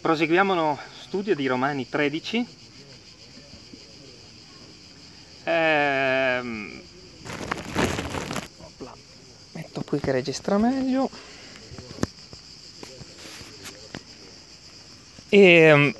Proseguiamo 0.00 0.54
lo 0.54 0.78
studio 1.00 1.34
di 1.34 1.48
Romani 1.48 1.88
13. 1.88 2.46
Ehm... 5.42 6.82
Metto 9.54 9.82
qui 9.82 9.98
che 9.98 10.12
registra 10.12 10.56
meglio. 10.56 11.10
E 15.28 15.40
ehm, 15.40 15.94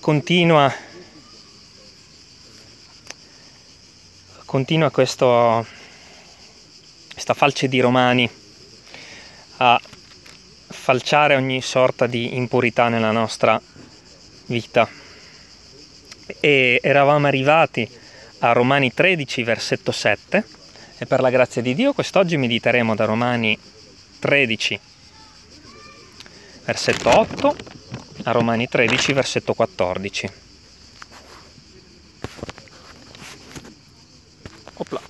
continua 0.00 0.74
continua 4.44 4.90
questo 4.90 5.64
questa 7.12 7.34
falce 7.34 7.68
di 7.68 7.78
romani 7.78 8.39
falciare 10.90 11.36
ogni 11.36 11.62
sorta 11.62 12.08
di 12.08 12.34
impurità 12.34 12.88
nella 12.88 13.12
nostra 13.12 13.60
vita. 14.46 14.88
E 16.40 16.80
eravamo 16.82 17.28
arrivati 17.28 17.88
a 18.40 18.50
Romani 18.50 18.92
13, 18.92 19.44
versetto 19.44 19.92
7, 19.92 20.44
e 20.98 21.06
per 21.06 21.20
la 21.20 21.30
grazia 21.30 21.62
di 21.62 21.76
Dio 21.76 21.92
quest'oggi 21.92 22.36
mediteremo 22.36 22.96
da 22.96 23.04
Romani 23.04 23.56
13, 24.18 24.80
versetto 26.64 27.08
8, 27.08 27.56
a 28.24 28.32
Romani 28.32 28.66
13, 28.66 29.12
versetto 29.12 29.54
14. 29.54 30.30
Opla. 34.74 35.00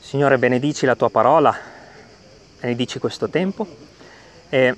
Signore, 0.00 0.36
benedici 0.36 0.84
la 0.84 0.96
tua 0.96 1.08
parola 1.08 1.71
benedici 2.62 3.00
questo 3.00 3.28
tempo 3.28 3.66
e 4.48 4.74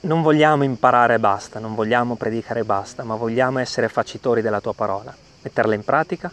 non 0.00 0.20
vogliamo 0.20 0.62
imparare 0.62 1.14
e 1.14 1.18
basta, 1.18 1.58
non 1.58 1.74
vogliamo 1.74 2.16
predicare 2.16 2.60
e 2.60 2.64
basta, 2.64 3.02
ma 3.02 3.14
vogliamo 3.14 3.58
essere 3.60 3.88
facitori 3.88 4.42
della 4.42 4.60
tua 4.60 4.74
parola, 4.74 5.16
metterla 5.40 5.74
in 5.74 5.84
pratica 5.84 6.30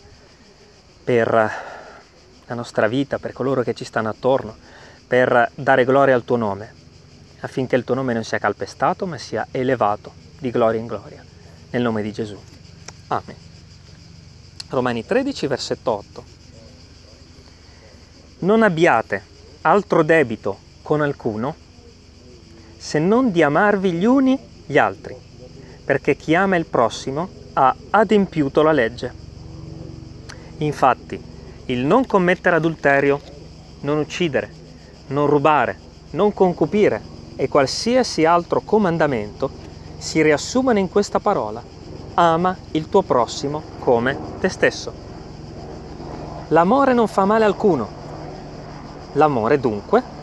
per 1.03 1.30
la 1.30 2.53
nostra 2.53 2.88
vita, 2.88 3.19
per 3.19 3.31
coloro 3.31 3.64
che 3.64 3.73
ci 3.73 3.86
stanno 3.86 4.09
attorno, 4.09 4.53
per 5.08 5.49
dare 5.55 5.86
gloria 5.86 6.14
al 6.14 6.25
tuo 6.25 6.36
nome, 6.36 6.73
affinché 7.39 7.77
il 7.77 7.86
tuo 7.86 7.95
nome 7.95 8.14
non 8.14 8.25
sia 8.25 8.38
calpestato, 8.38 9.05
ma 9.08 9.17
sia 9.17 9.47
elevato 9.52 10.11
di 10.38 10.52
gloria 10.52 10.80
in 10.81 10.88
gloria, 10.88 11.23
nel 11.69 11.81
nome 11.81 12.02
di 12.02 12.11
Gesù. 12.11 12.38
Amen. 13.08 13.36
Romani 14.69 15.05
13, 15.05 15.47
versetto 15.47 15.92
8. 15.92 16.23
Non 18.39 18.61
abbiate 18.61 19.23
altro 19.61 20.03
debito 20.03 20.64
con 20.86 21.02
alcuno 21.02 21.55
se 22.78 23.00
non 23.00 23.31
di 23.31 23.41
amarvi 23.41 23.94
gli 23.94 24.05
uni 24.05 24.38
gli 24.67 24.78
altri, 24.78 25.16
perché 25.83 26.16
chi 26.16 26.36
ama 26.36 26.58
il 26.58 26.67
prossimo 26.67 27.27
ha 27.53 27.75
adempiuto 27.89 28.61
la 28.61 28.72
legge. 28.72 29.11
Infatti, 30.58 31.19
il 31.66 31.83
non 31.83 32.05
commettere 32.05 32.58
adulterio, 32.58 33.19
non 33.80 33.97
uccidere, 33.97 34.53
non 35.08 35.25
rubare, 35.25 35.80
non 36.11 36.31
concupire 36.31 37.02
e 37.36 37.47
qualsiasi 37.47 38.23
altro 38.23 38.61
comandamento 38.61 39.49
si 39.97 40.22
riassumono 40.22 40.77
in 40.77 40.89
questa 40.89 41.20
parola. 41.20 41.64
Ama 42.14 42.55
il 42.72 42.89
tuo 42.89 43.02
prossimo 43.02 43.64
come 43.80 44.16
te 44.39 44.49
stesso. 44.49 44.94
L'amore 46.49 46.94
non 46.94 47.08
fa 47.08 47.25
male 47.25 47.44
alcuno. 47.45 47.89
L'amore 49.14 49.59
dunque 49.59 50.14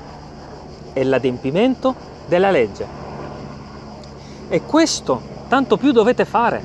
è 0.92 1.02
l'adempimento 1.02 1.94
della 2.26 2.50
legge. 2.50 2.86
E 4.48 4.62
questo 4.62 5.20
tanto 5.48 5.76
più 5.76 5.92
dovete 5.92 6.24
fare, 6.24 6.62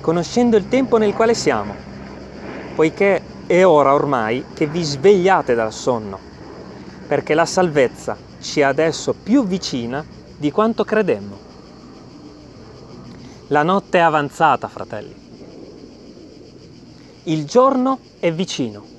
conoscendo 0.00 0.56
il 0.56 0.68
tempo 0.68 0.96
nel 0.96 1.14
quale 1.14 1.34
siamo, 1.34 1.74
poiché 2.74 3.22
è 3.46 3.64
ora 3.64 3.94
ormai 3.94 4.44
che 4.54 4.66
vi 4.66 4.82
svegliate 4.82 5.54
dal 5.54 5.72
sonno, 5.72 6.18
perché 7.06 7.34
la 7.34 7.46
salvezza 7.46 8.16
ci 8.40 8.60
è 8.60 8.64
adesso 8.64 9.14
più 9.14 9.44
vicina 9.44 10.04
di 10.36 10.50
quanto 10.50 10.84
credemmo. 10.84 11.44
La 13.48 13.62
notte 13.62 13.98
è 13.98 14.00
avanzata, 14.00 14.68
fratelli. 14.68 15.14
Il 17.24 17.44
giorno 17.44 17.98
è 18.18 18.32
vicino. 18.32 18.95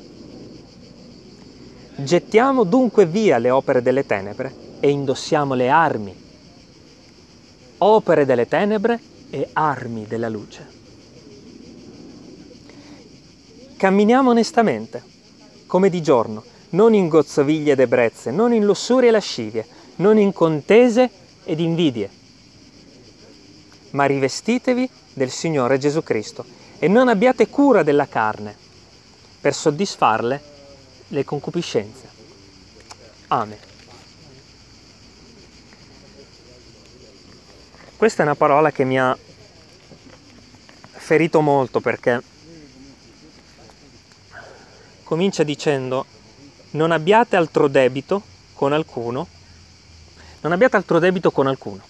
Gettiamo 2.00 2.64
dunque 2.64 3.08
via 3.08 3.40
le 3.40 3.50
opere 3.50 3.82
delle 3.82 4.06
tenebre 4.06 4.54
e 4.80 4.92
indossiamo 4.92 5.56
le 5.56 5.68
armi, 5.68 6.16
opere 7.80 8.24
delle 8.24 8.48
tenebre 8.48 9.00
e 9.32 9.50
armi 9.54 10.06
della 10.06 10.30
luce. 10.30 10.64
Camminiamo 13.78 14.30
onestamente, 14.30 15.04
come 15.66 15.90
di 15.90 16.04
giorno, 16.04 16.44
non 16.70 16.94
in 16.94 17.08
gozzoviglie 17.08 17.72
ed 17.72 17.80
ebbrezze, 17.80 18.30
non 18.30 18.54
in 18.54 18.64
lussurie 18.64 19.10
e 19.10 19.12
lascivie, 19.12 19.66
non 19.96 20.20
in 20.20 20.32
contese 20.34 21.10
ed 21.46 21.60
invidie, 21.60 22.12
ma 23.92 24.06
rivestitevi 24.06 24.88
del 25.14 25.32
Signore 25.32 25.80
Gesù 25.80 26.04
Cristo 26.04 26.46
e 26.78 26.88
non 26.88 27.08
abbiate 27.08 27.48
cura 27.48 27.82
della 27.82 28.08
carne 28.08 28.56
per 29.42 29.56
soddisfarle 29.56 30.57
le 31.08 31.24
concupiscenze. 31.24 32.10
Amen. 33.28 33.60
Questa 37.96 38.22
è 38.22 38.26
una 38.26 38.36
parola 38.36 38.72
che 38.72 38.84
mi 38.84 39.00
ha 39.00 39.18
ferito 40.92 41.42
molto 41.42 41.80
perché 41.80 42.22
comincia 45.04 45.44
dicendo 45.44 46.06
non 46.72 46.92
abbiate 46.92 47.36
altro 47.36 47.68
debito 47.68 48.22
con 48.54 48.74
alcuno, 48.74 49.28
non 50.42 50.52
abbiate 50.52 50.76
altro 50.76 51.00
debito 51.00 51.32
con 51.32 51.48
alcuno. 51.48 51.82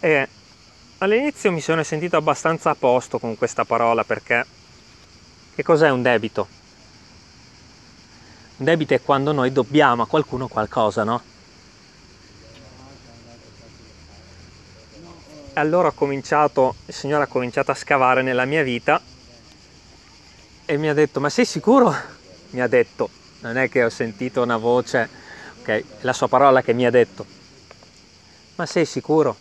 E 0.00 0.28
all'inizio 0.98 1.52
mi 1.52 1.60
sono 1.62 1.82
sentito 1.82 2.16
abbastanza 2.16 2.70
a 2.70 2.74
posto 2.74 3.18
con 3.18 3.38
questa 3.38 3.64
parola 3.64 4.04
perché 4.04 4.44
che 5.54 5.62
cos'è 5.62 5.88
un 5.88 6.02
debito? 6.02 6.48
Un 8.56 8.64
debito 8.64 8.94
è 8.94 9.00
quando 9.00 9.32
noi 9.32 9.52
dobbiamo 9.52 10.02
a 10.02 10.06
qualcuno 10.06 10.48
qualcosa, 10.48 11.04
no? 11.04 11.22
Allora 15.54 15.88
ho 15.88 15.92
cominciato, 15.92 16.74
il 16.86 16.94
Signore 16.94 17.24
ha 17.24 17.28
cominciato 17.28 17.70
a 17.70 17.74
scavare 17.74 18.22
nella 18.22 18.44
mia 18.44 18.64
vita 18.64 19.00
e 20.64 20.76
mi 20.76 20.88
ha 20.88 20.94
detto, 20.94 21.20
ma 21.20 21.28
sei 21.28 21.44
sicuro? 21.44 21.94
Mi 22.50 22.60
ha 22.60 22.66
detto, 22.66 23.10
non 23.40 23.56
è 23.56 23.68
che 23.68 23.84
ho 23.84 23.90
sentito 23.90 24.42
una 24.42 24.56
voce, 24.56 25.08
ok, 25.60 25.84
la 26.00 26.12
sua 26.12 26.26
parola 26.26 26.62
che 26.62 26.72
mi 26.72 26.84
ha 26.86 26.90
detto, 26.90 27.26
ma 28.56 28.66
sei 28.66 28.84
sicuro 28.84 29.36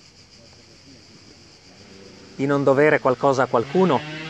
di 2.35 2.45
non 2.45 2.63
dovere 2.63 2.99
qualcosa 2.99 3.43
a 3.43 3.47
qualcuno? 3.47 4.22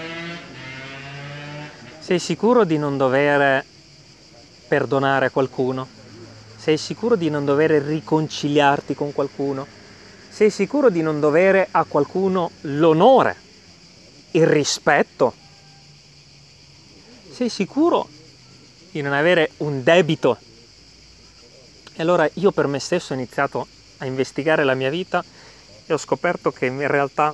Sei 2.04 2.20
sicuro 2.20 2.66
di 2.66 2.78
non 2.78 2.98
dover 2.98 3.64
perdonare 4.68 5.32
qualcuno? 5.32 5.88
Sei 6.58 6.78
sicuro 6.78 7.16
di 7.16 7.30
non 7.30 7.46
dover 7.46 7.72
riconciliarti 7.82 8.94
con 8.94 9.14
qualcuno? 9.14 9.66
Sei 10.30 10.50
sicuro 10.50 10.90
di 10.90 11.02
non 11.02 11.22
dovere 11.22 11.70
a 11.72 11.86
qualcuno 11.86 12.52
l'onore, 12.64 13.38
il 14.32 14.46
rispetto? 14.46 15.34
Sei 17.32 17.48
sicuro 17.48 18.10
di 18.92 19.00
non 19.00 19.14
avere 19.14 19.52
un 19.60 19.82
debito? 19.82 20.38
E 21.94 22.02
allora 22.02 22.30
io 22.34 22.52
per 22.52 22.68
me 22.68 22.80
stesso 22.80 23.14
ho 23.14 23.16
iniziato 23.16 23.66
a 24.00 24.06
investigare 24.06 24.66
la 24.66 24.74
mia 24.74 24.90
vita 24.90 25.24
e 25.86 25.94
ho 25.94 25.98
scoperto 25.98 26.52
che 26.52 26.66
in 26.66 26.86
realtà 26.86 27.34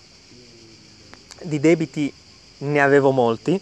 di 1.41 1.59
debiti 1.59 2.13
ne 2.59 2.79
avevo 2.79 3.09
molti 3.09 3.59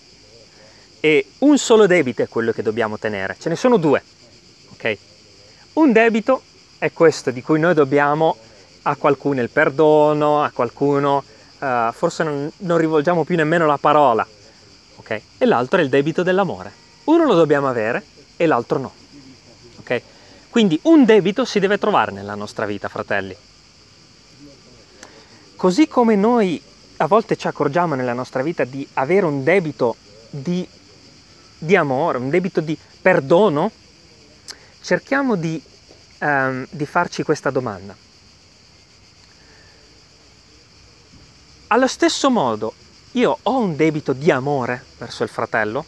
e 1.00 1.26
un 1.40 1.58
solo 1.58 1.86
debito 1.86 2.22
è 2.22 2.28
quello 2.28 2.52
che 2.52 2.62
dobbiamo 2.62 2.98
tenere, 2.98 3.36
ce 3.40 3.50
ne 3.50 3.56
sono 3.56 3.78
due, 3.78 4.02
ok? 4.74 4.98
Un 5.74 5.92
debito 5.92 6.42
è 6.78 6.92
questo 6.92 7.32
di 7.32 7.42
cui 7.42 7.60
noi 7.60 7.74
dobbiamo 7.74 8.38
a 8.84 8.96
qualcuno 8.96 9.42
il 9.42 9.50
perdono, 9.50 10.42
a 10.42 10.52
qualcuno 10.52 11.24
uh, 11.60 11.92
forse 11.92 12.24
non, 12.24 12.52
non, 12.58 12.78
rivolgiamo 12.78 13.24
più 13.24 13.36
nemmeno 13.36 13.66
la 13.66 13.78
parola, 13.78 14.26
ok? 14.96 15.22
E 15.38 15.46
l'altro 15.46 15.80
è 15.80 15.84
il 15.84 15.90
debito 15.90 16.24
dell'amore. 16.24 16.72
Uno 17.06 17.26
lo 17.26 17.36
dobbiamo 17.36 17.68
avere 17.68 18.04
e 18.36 18.46
l'altro 18.46 18.80
no, 18.80 18.94
ok? 19.80 20.02
Quindi 20.50 20.80
un 20.84 21.06
debito 21.06 21.46
si 21.46 21.60
deve 21.60 21.78
trovare 21.78 22.12
nella 22.12 22.36
nostra 22.36 22.66
vita, 22.66 22.88
fratelli. 22.88 23.36
Così 25.56 25.88
come 25.88 26.16
noi 26.16 26.62
a 26.98 27.08
volte 27.08 27.36
ci 27.36 27.48
accorgiamo 27.48 27.96
nella 27.96 28.14
nostra 28.14 28.42
vita 28.42 28.64
di 28.64 28.88
avere 28.94 29.26
un 29.26 29.44
debito 29.44 29.96
di 30.30 30.68
di 31.58 31.76
amore, 31.76 32.18
un 32.18 32.30
debito 32.30 32.62
di 32.62 32.78
perdono, 33.02 33.72
cerchiamo 34.82 35.36
di, 35.36 35.62
um, 36.20 36.66
di 36.70 36.86
farci 36.86 37.24
questa 37.24 37.50
domanda. 37.50 37.96
Allo 41.68 41.88
stesso 41.88 42.30
modo, 42.30 42.74
io 43.12 43.40
ho 43.42 43.60
un 43.60 43.76
debito 43.76 44.14
di 44.14 44.32
amore 44.32 44.84
verso 44.98 45.24
il 45.24 45.30
fratello? 45.30 45.86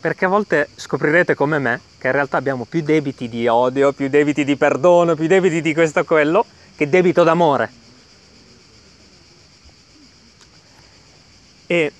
Perché 0.00 0.24
a 0.24 0.28
volte 0.28 0.68
scoprirete 0.74 1.34
come 1.34 1.58
me 1.58 1.80
che 1.96 2.08
in 2.08 2.12
realtà 2.12 2.36
abbiamo 2.36 2.64
più 2.64 2.82
debiti 2.82 3.28
di 3.28 3.46
odio, 3.46 3.92
più 3.92 4.08
debiti 4.08 4.44
di 4.44 4.56
perdono, 4.56 5.14
più 5.14 5.28
debiti 5.28 5.62
di 5.62 5.72
questo 5.72 6.00
e 6.00 6.04
quello, 6.04 6.44
che 6.74 6.88
debito 6.88 7.22
d'amore. 7.22 7.72
E 11.66 11.92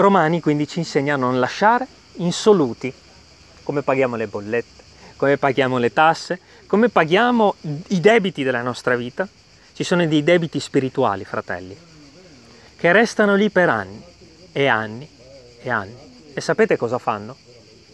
Romani 0.00 0.40
quindi 0.40 0.66
ci 0.66 0.78
insegna 0.78 1.14
a 1.14 1.16
non 1.16 1.38
lasciare 1.38 1.86
insoluti 2.14 2.92
come 3.62 3.82
paghiamo 3.82 4.16
le 4.16 4.26
bollette, 4.26 4.82
come 5.16 5.36
paghiamo 5.36 5.78
le 5.78 5.92
tasse, 5.92 6.40
come 6.66 6.88
paghiamo 6.88 7.54
i 7.88 8.00
debiti 8.00 8.42
della 8.42 8.62
nostra 8.62 8.96
vita. 8.96 9.28
Ci 9.72 9.84
sono 9.84 10.04
dei 10.06 10.22
debiti 10.22 10.58
spirituali, 10.60 11.24
fratelli, 11.24 11.76
che 12.76 12.92
restano 12.92 13.34
lì 13.34 13.48
per 13.50 13.68
anni 13.68 14.02
e 14.52 14.66
anni 14.66 15.08
e 15.62 15.70
anni. 15.70 15.96
E 16.34 16.40
sapete 16.40 16.76
cosa 16.76 16.98
fanno? 16.98 17.36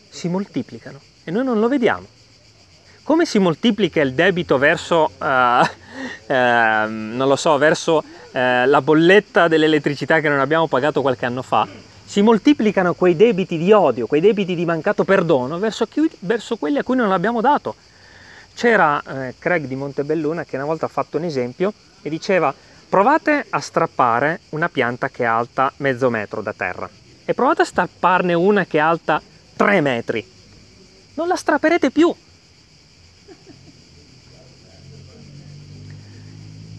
Si 0.08 0.28
moltiplicano 0.28 0.98
e 1.24 1.30
noi 1.30 1.44
non 1.44 1.60
lo 1.60 1.68
vediamo. 1.68 2.06
Come 3.02 3.24
si 3.24 3.38
moltiplica 3.38 4.00
il 4.00 4.14
debito 4.14 4.58
verso, 4.58 5.12
uh, 5.18 6.32
uh, 6.32 7.36
so, 7.36 7.56
verso 7.58 7.96
uh, 7.96 8.04
la 8.32 8.80
bolletta 8.82 9.46
dell'elettricità 9.46 10.20
che 10.20 10.28
non 10.28 10.40
abbiamo 10.40 10.66
pagato 10.66 11.02
qualche 11.02 11.26
anno 11.26 11.42
fa? 11.42 11.68
Si 12.06 12.22
moltiplicano 12.22 12.94
quei 12.94 13.16
debiti 13.16 13.58
di 13.58 13.72
odio, 13.72 14.06
quei 14.06 14.20
debiti 14.20 14.54
di 14.54 14.64
mancato 14.64 15.02
perdono 15.02 15.58
verso, 15.58 15.86
chi, 15.86 16.08
verso 16.20 16.56
quelli 16.56 16.78
a 16.78 16.84
cui 16.84 16.94
non 16.94 17.08
l'abbiamo 17.08 17.40
dato. 17.40 17.74
C'era 18.54 19.02
eh, 19.02 19.34
Craig 19.38 19.66
di 19.66 19.74
Montebelluna 19.74 20.44
che 20.44 20.56
una 20.56 20.64
volta 20.64 20.86
ha 20.86 20.88
fatto 20.88 21.18
un 21.18 21.24
esempio 21.24 21.72
e 22.00 22.08
diceva 22.08 22.54
provate 22.88 23.44
a 23.50 23.60
strappare 23.60 24.40
una 24.50 24.68
pianta 24.68 25.08
che 25.08 25.24
è 25.24 25.26
alta 25.26 25.72
mezzo 25.78 26.08
metro 26.08 26.40
da 26.40 26.52
terra 26.52 26.88
e 27.24 27.34
provate 27.34 27.62
a 27.62 27.66
strapparne 27.66 28.34
una 28.34 28.64
che 28.64 28.78
è 28.78 28.80
alta 28.80 29.20
3 29.56 29.80
metri. 29.80 30.24
Non 31.14 31.26
la 31.26 31.36
strapperete 31.36 31.90
più. 31.90 32.14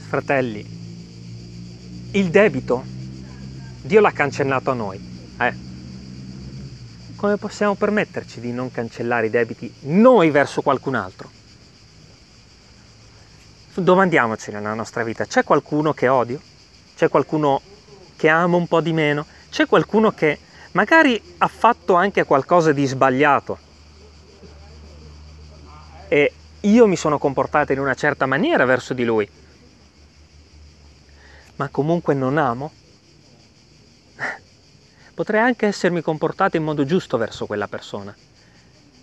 Fratelli, 0.08 0.66
il 2.12 2.30
debito 2.30 2.96
Dio 3.88 4.02
l'ha 4.02 4.12
cancellato 4.12 4.72
a 4.72 4.74
noi. 4.74 5.17
Come 7.18 7.38
possiamo 7.38 7.74
permetterci 7.74 8.40
di 8.40 8.52
non 8.52 8.70
cancellare 8.70 9.26
i 9.26 9.30
debiti 9.32 9.74
noi 9.82 10.30
verso 10.30 10.62
qualcun 10.62 10.94
altro? 10.94 11.32
Domandiamoci 13.74 14.52
nella 14.52 14.76
nostra 14.76 15.04
vita, 15.04 15.26
c'è 15.26 15.44
qualcuno 15.44 15.94
che 15.94 16.08
odio? 16.08 16.40
C'è 16.96 17.10
qualcuno 17.10 17.60
che 18.16 18.30
amo 18.30 18.58
un 18.58 18.68
po' 18.68 18.82
di 18.82 18.94
meno? 18.94 19.26
C'è 19.50 19.66
qualcuno 19.66 20.12
che 20.12 20.38
magari 20.74 21.20
ha 21.40 21.48
fatto 21.48 21.96
anche 21.96 22.24
qualcosa 22.24 22.72
di 22.72 22.86
sbagliato 22.86 23.58
e 26.10 26.34
io 26.62 26.86
mi 26.86 26.96
sono 26.96 27.18
comportato 27.18 27.72
in 27.72 27.80
una 27.80 27.96
certa 27.96 28.28
maniera 28.28 28.64
verso 28.66 28.94
di 28.94 29.04
lui, 29.04 29.28
ma 31.56 31.68
comunque 31.70 32.14
non 32.14 32.38
amo? 32.38 32.72
Potrei 35.18 35.42
anche 35.42 35.66
essermi 35.66 36.04
comportato 36.04 36.58
in 36.58 36.64
modo 36.64 36.86
giusto 36.86 37.18
verso 37.18 37.48
quella 37.48 37.68
persona, 37.68 38.16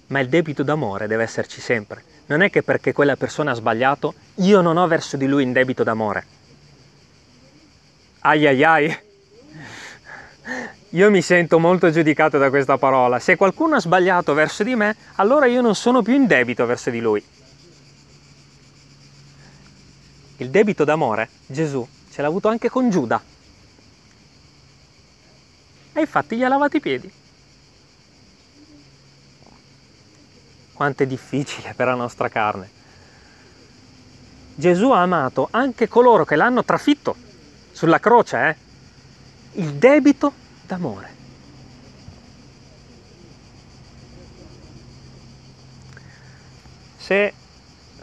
ma 0.07 0.21
il 0.21 0.29
debito 0.29 0.63
d'amore 0.63 1.09
deve 1.09 1.25
esserci 1.25 1.61
sempre. 1.61 2.05
Non 2.27 2.41
è 2.41 2.51
che 2.51 2.63
perché 2.63 2.93
quella 2.93 3.17
persona 3.17 3.51
ha 3.51 3.55
sbagliato, 3.55 4.15
io 4.37 4.61
non 4.61 4.77
ho 4.77 4.87
verso 4.87 5.17
di 5.17 5.27
lui 5.27 5.43
un 5.43 5.51
debito 5.51 5.83
d'amore. 5.83 6.25
Ai 8.21 8.47
ai 8.47 8.63
ai. 8.63 8.99
Io 10.91 11.11
mi 11.11 11.21
sento 11.21 11.59
molto 11.59 11.91
giudicato 11.91 12.39
da 12.39 12.49
questa 12.49 12.79
parola. 12.79 13.19
Se 13.19 13.35
qualcuno 13.35 13.75
ha 13.75 13.81
sbagliato 13.81 14.35
verso 14.35 14.63
di 14.63 14.77
me, 14.77 14.95
allora 15.17 15.47
io 15.47 15.63
non 15.63 15.75
sono 15.75 16.01
più 16.01 16.15
in 16.15 16.29
debito 16.29 16.65
verso 16.65 16.91
di 16.91 17.01
lui. 17.01 17.25
Il 20.37 20.49
debito 20.49 20.85
d'amore, 20.85 21.29
Gesù, 21.45 21.85
ce 22.09 22.23
l'ha 22.23 22.29
avuto 22.29 22.47
anche 22.47 22.69
con 22.69 22.89
Giuda. 22.89 23.21
E 25.95 26.01
infatti 26.01 26.37
gli 26.37 26.43
ha 26.43 26.49
lavato 26.49 26.77
i 26.77 26.81
piedi. 26.81 27.11
Quanto 30.73 31.03
è 31.05 31.07
difficile 31.07 31.73
per 31.73 31.87
la 31.87 31.95
nostra 31.95 32.29
carne. 32.29 32.69
Gesù 34.57 34.91
ha 34.91 35.03
amato 35.03 35.49
anche 35.53 35.89
coloro 35.89 36.25
che 36.25 36.37
l'hanno 36.37 36.65
trafitto 36.65 37.17
sulla 37.73 38.01
croce, 38.01 38.49
eh? 38.49 38.57
Il 39.61 39.75
debito 39.75 40.33
d'amore. 40.67 41.13
Se 46.97 47.33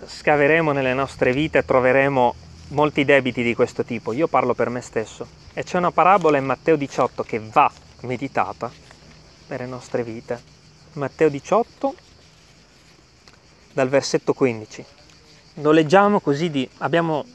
scaveremo 0.06 0.72
nelle 0.72 0.94
nostre 0.94 1.34
vite 1.34 1.66
troveremo 1.66 2.36
molti 2.72 3.06
debiti 3.06 3.44
di 3.44 3.56
questo 3.56 3.84
tipo, 3.84 4.14
io 4.14 4.28
parlo 4.28 4.54
per 4.54 4.70
me 4.70 4.82
stesso, 4.82 5.28
e 5.54 5.64
c'è 5.64 5.78
una 5.78 5.92
parabola 5.92 6.38
in 6.38 6.46
Matteo 6.46 6.76
18 6.76 7.24
che 7.24 7.40
va 7.40 7.72
meditata 8.02 8.72
per 9.48 9.60
le 9.60 9.66
nostre 9.66 10.04
vite. 10.04 10.42
Matteo 10.94 11.30
18 11.30 11.96
dal 13.74 13.90
versetto 13.90 14.34
15. 14.34 14.86
Lo 15.56 15.72
leggiamo 15.72 16.20
così 16.20 16.50
di... 16.50 16.68
abbiamo 16.80 17.26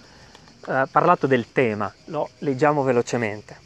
eh, 0.67 0.85
parlato 0.91 1.27
del 1.27 1.53
tema, 1.53 1.93
lo 2.07 2.31
leggiamo 2.39 2.83
velocemente. 2.83 3.66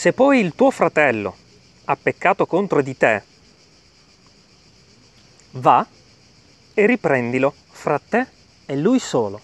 Se 0.00 0.14
poi 0.14 0.40
il 0.40 0.54
tuo 0.54 0.70
fratello 0.70 1.36
ha 1.84 1.94
peccato 1.94 2.46
contro 2.46 2.80
di 2.80 2.96
te, 2.96 3.22
va 5.50 5.86
e 6.72 6.86
riprendilo 6.86 7.54
fra 7.70 7.98
te 7.98 8.26
e 8.64 8.76
lui 8.76 8.98
solo. 8.98 9.38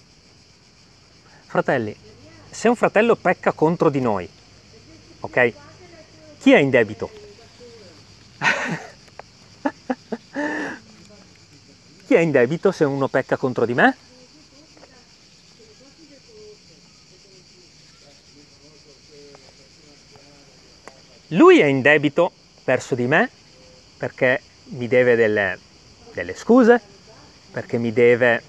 Fratelli, 1.45 1.95
se 2.49 2.69
un 2.69 2.75
fratello 2.75 3.17
pecca 3.17 3.53
contro 3.53 3.91
di 3.91 4.01
noi, 4.01 4.27
ok? 5.21 5.53
Chi 6.39 6.53
è 6.53 6.59
in 6.59 6.71
debito? 6.71 7.11
Chi 12.07 12.15
è 12.15 12.21
in 12.21 12.31
debito 12.31 12.73
se 12.73 12.85
uno 12.85 13.09
pecca 13.09 13.37
contro 13.37 13.67
di 13.67 13.75
me? 13.75 14.06
Lui 21.37 21.59
è 21.61 21.67
in 21.67 21.83
debito 21.83 22.33
verso 22.65 22.95
di 22.95 23.07
me 23.07 23.29
perché 23.99 24.41
mi 24.71 24.89
deve 24.89 25.17
delle, 25.17 25.59
delle 26.15 26.35
scuse, 26.35 26.81
perché 27.51 27.77
mi 27.77 27.93
deve 27.93 28.43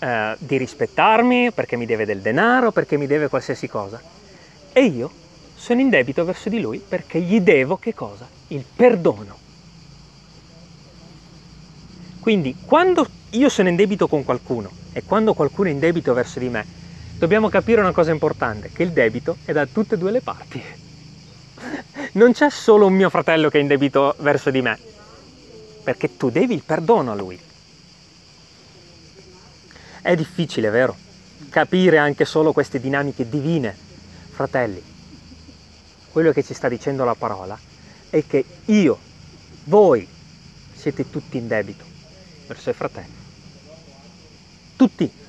eh, 0.00 0.36
di 0.38 0.58
rispettarmi, 0.58 1.50
perché 1.52 1.76
mi 1.76 1.86
deve 1.86 2.04
del 2.04 2.20
denaro, 2.20 2.72
perché 2.72 2.98
mi 2.98 3.06
deve 3.06 3.28
qualsiasi 3.28 3.68
cosa. 3.68 4.00
E 4.70 4.84
io 4.84 5.10
sono 5.56 5.80
in 5.80 5.88
debito 5.88 6.26
verso 6.26 6.50
di 6.50 6.60
lui 6.60 6.78
perché 6.78 7.20
gli 7.20 7.40
devo 7.40 7.78
che 7.78 7.94
cosa? 7.94 8.28
Il 8.48 8.64
perdono. 8.76 9.36
Quindi 12.20 12.54
quando 12.66 13.06
io 13.30 13.48
sono 13.48 13.70
in 13.70 13.76
debito 13.76 14.08
con 14.08 14.24
qualcuno 14.24 14.70
e 14.92 15.02
quando 15.04 15.32
qualcuno 15.32 15.70
è 15.70 15.72
in 15.72 15.78
debito 15.78 16.12
verso 16.12 16.38
di 16.38 16.50
me, 16.50 16.66
dobbiamo 17.18 17.48
capire 17.48 17.80
una 17.80 17.92
cosa 17.92 18.10
importante, 18.10 18.70
che 18.74 18.82
il 18.82 18.90
debito 18.90 19.38
è 19.46 19.52
da 19.52 19.64
tutte 19.64 19.94
e 19.94 19.98
due 19.98 20.10
le 20.10 20.20
parti 20.20 20.86
non 22.12 22.32
c'è 22.32 22.50
solo 22.50 22.86
un 22.86 22.94
mio 22.94 23.10
fratello 23.10 23.48
che 23.48 23.58
è 23.58 23.60
in 23.60 23.66
debito 23.66 24.14
verso 24.18 24.50
di 24.50 24.62
me, 24.62 24.78
perché 25.82 26.16
tu 26.16 26.30
devi 26.30 26.54
il 26.54 26.62
perdono 26.62 27.12
a 27.12 27.14
lui. 27.14 27.38
È 30.00 30.14
difficile, 30.14 30.70
vero? 30.70 30.96
Capire 31.50 31.98
anche 31.98 32.24
solo 32.24 32.52
queste 32.52 32.80
dinamiche 32.80 33.28
divine. 33.28 33.76
Fratelli, 34.30 34.82
quello 36.12 36.32
che 36.32 36.44
ci 36.44 36.54
sta 36.54 36.68
dicendo 36.68 37.04
la 37.04 37.14
parola 37.14 37.58
è 38.08 38.24
che 38.26 38.44
io, 38.66 38.98
voi, 39.64 40.06
siete 40.72 41.10
tutti 41.10 41.36
in 41.36 41.48
debito 41.48 41.84
verso 42.46 42.70
i 42.70 42.72
fratelli. 42.72 43.16
Tutti. 44.76 45.26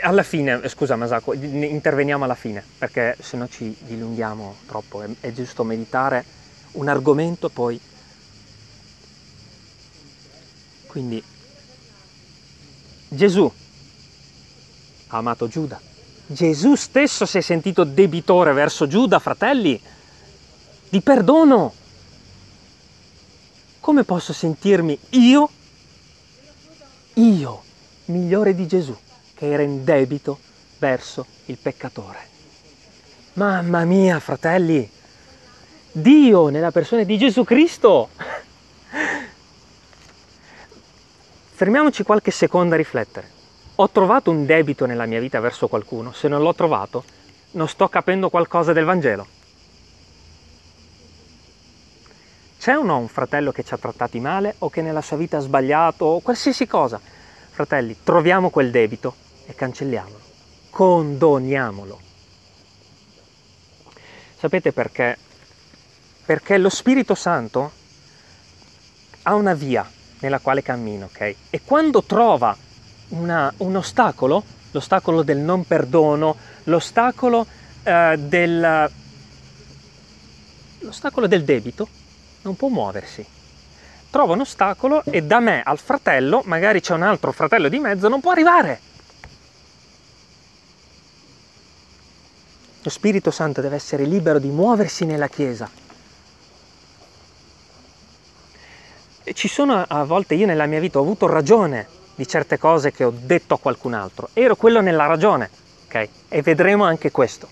Alla 0.00 0.22
fine, 0.22 0.68
scusa 0.68 0.96
Masako, 0.96 1.34
interveniamo 1.34 2.24
alla 2.24 2.34
fine 2.34 2.64
perché 2.78 3.16
se 3.20 3.36
no 3.36 3.48
ci 3.48 3.76
dilunghiamo 3.78 4.56
troppo, 4.66 5.02
è, 5.02 5.08
è 5.20 5.32
giusto 5.32 5.64
meditare 5.64 6.24
un 6.72 6.88
argomento 6.88 7.48
poi. 7.48 7.80
Quindi 10.86 11.22
Gesù 13.08 13.50
ha 15.08 15.16
amato 15.16 15.48
Giuda. 15.48 15.80
Gesù 16.26 16.74
stesso 16.74 17.24
si 17.24 17.38
è 17.38 17.40
sentito 17.40 17.84
debitore 17.84 18.52
verso 18.52 18.86
Giuda, 18.86 19.18
fratelli, 19.18 19.80
di 20.88 21.00
perdono. 21.00 21.72
Come 23.80 24.04
posso 24.04 24.34
sentirmi 24.34 24.98
io, 25.10 25.48
io, 27.14 27.62
migliore 28.06 28.54
di 28.54 28.66
Gesù, 28.66 28.94
che 29.38 29.52
era 29.52 29.62
in 29.62 29.84
debito 29.84 30.40
verso 30.78 31.24
il 31.44 31.58
peccatore? 31.58 32.18
Mamma 33.34 33.84
mia, 33.84 34.18
fratelli, 34.18 34.90
Dio 35.92 36.48
nella 36.48 36.72
persona 36.72 37.04
di 37.04 37.16
Gesù 37.16 37.44
Cristo. 37.44 38.08
Fermiamoci 41.52 42.02
qualche 42.02 42.32
secondo 42.32 42.74
a 42.74 42.76
riflettere. 42.76 43.30
Ho 43.76 43.88
trovato 43.90 44.32
un 44.32 44.44
debito 44.44 44.86
nella 44.86 45.06
mia 45.06 45.20
vita 45.20 45.38
verso 45.38 45.68
qualcuno? 45.68 46.12
Se 46.12 46.26
non 46.26 46.42
l'ho 46.42 46.54
trovato, 46.54 47.04
non 47.52 47.68
sto 47.68 47.88
capendo 47.88 48.30
qualcosa 48.30 48.72
del 48.72 48.84
Vangelo. 48.84 49.26
C'è 52.58 52.76
o 52.76 52.82
no 52.82 52.98
un 52.98 53.08
fratello 53.08 53.52
che 53.52 53.62
ci 53.62 53.72
ha 53.72 53.78
trattati 53.78 54.18
male 54.18 54.56
o 54.58 54.68
che 54.68 54.82
nella 54.82 55.00
sua 55.00 55.16
vita 55.16 55.36
ha 55.36 55.40
sbagliato 55.40 56.06
o 56.06 56.20
qualsiasi 56.20 56.66
cosa? 56.66 57.00
Fratelli, 57.50 57.98
troviamo 58.02 58.50
quel 58.50 58.72
debito 58.72 59.26
e 59.48 59.54
cancelliamolo, 59.54 60.20
condoniamolo. 60.68 62.00
Sapete 64.38 64.72
perché? 64.72 65.16
Perché 66.26 66.58
lo 66.58 66.68
Spirito 66.68 67.14
Santo 67.14 67.72
ha 69.22 69.34
una 69.34 69.54
via 69.54 69.90
nella 70.20 70.38
quale 70.38 70.62
cammina, 70.62 71.06
ok? 71.06 71.34
E 71.48 71.60
quando 71.64 72.02
trova 72.02 72.54
una, 73.08 73.52
un 73.58 73.76
ostacolo, 73.76 74.44
l'ostacolo 74.72 75.22
del 75.22 75.38
non 75.38 75.66
perdono, 75.66 76.36
l'ostacolo, 76.64 77.46
eh, 77.82 78.16
del, 78.18 78.90
l'ostacolo 80.80 81.26
del 81.26 81.44
debito, 81.44 81.88
non 82.42 82.54
può 82.54 82.68
muoversi. 82.68 83.24
Trova 84.10 84.34
un 84.34 84.40
ostacolo 84.40 85.02
e 85.04 85.22
da 85.22 85.40
me 85.40 85.62
al 85.62 85.78
fratello, 85.78 86.42
magari 86.44 86.80
c'è 86.80 86.92
un 86.92 87.02
altro 87.02 87.32
fratello 87.32 87.68
di 87.68 87.78
mezzo, 87.78 88.08
non 88.08 88.20
può 88.20 88.30
arrivare. 88.30 88.80
Lo 92.88 92.94
Spirito 92.94 93.30
Santo 93.30 93.60
deve 93.60 93.76
essere 93.76 94.04
libero 94.04 94.38
di 94.38 94.48
muoversi 94.48 95.04
nella 95.04 95.28
Chiesa. 95.28 95.68
E 99.24 99.34
ci 99.34 99.46
sono 99.46 99.84
a 99.86 100.04
volte, 100.04 100.34
io 100.34 100.46
nella 100.46 100.64
mia 100.64 100.80
vita 100.80 100.98
ho 100.98 101.02
avuto 101.02 101.26
ragione 101.26 101.86
di 102.14 102.26
certe 102.26 102.56
cose 102.56 102.90
che 102.90 103.04
ho 103.04 103.12
detto 103.14 103.52
a 103.52 103.58
qualcun 103.58 103.92
altro. 103.92 104.30
Ero 104.32 104.56
quello 104.56 104.80
nella 104.80 105.04
ragione, 105.04 105.50
ok? 105.86 106.08
E 106.28 106.40
vedremo 106.40 106.84
anche 106.84 107.10
questo. 107.10 107.46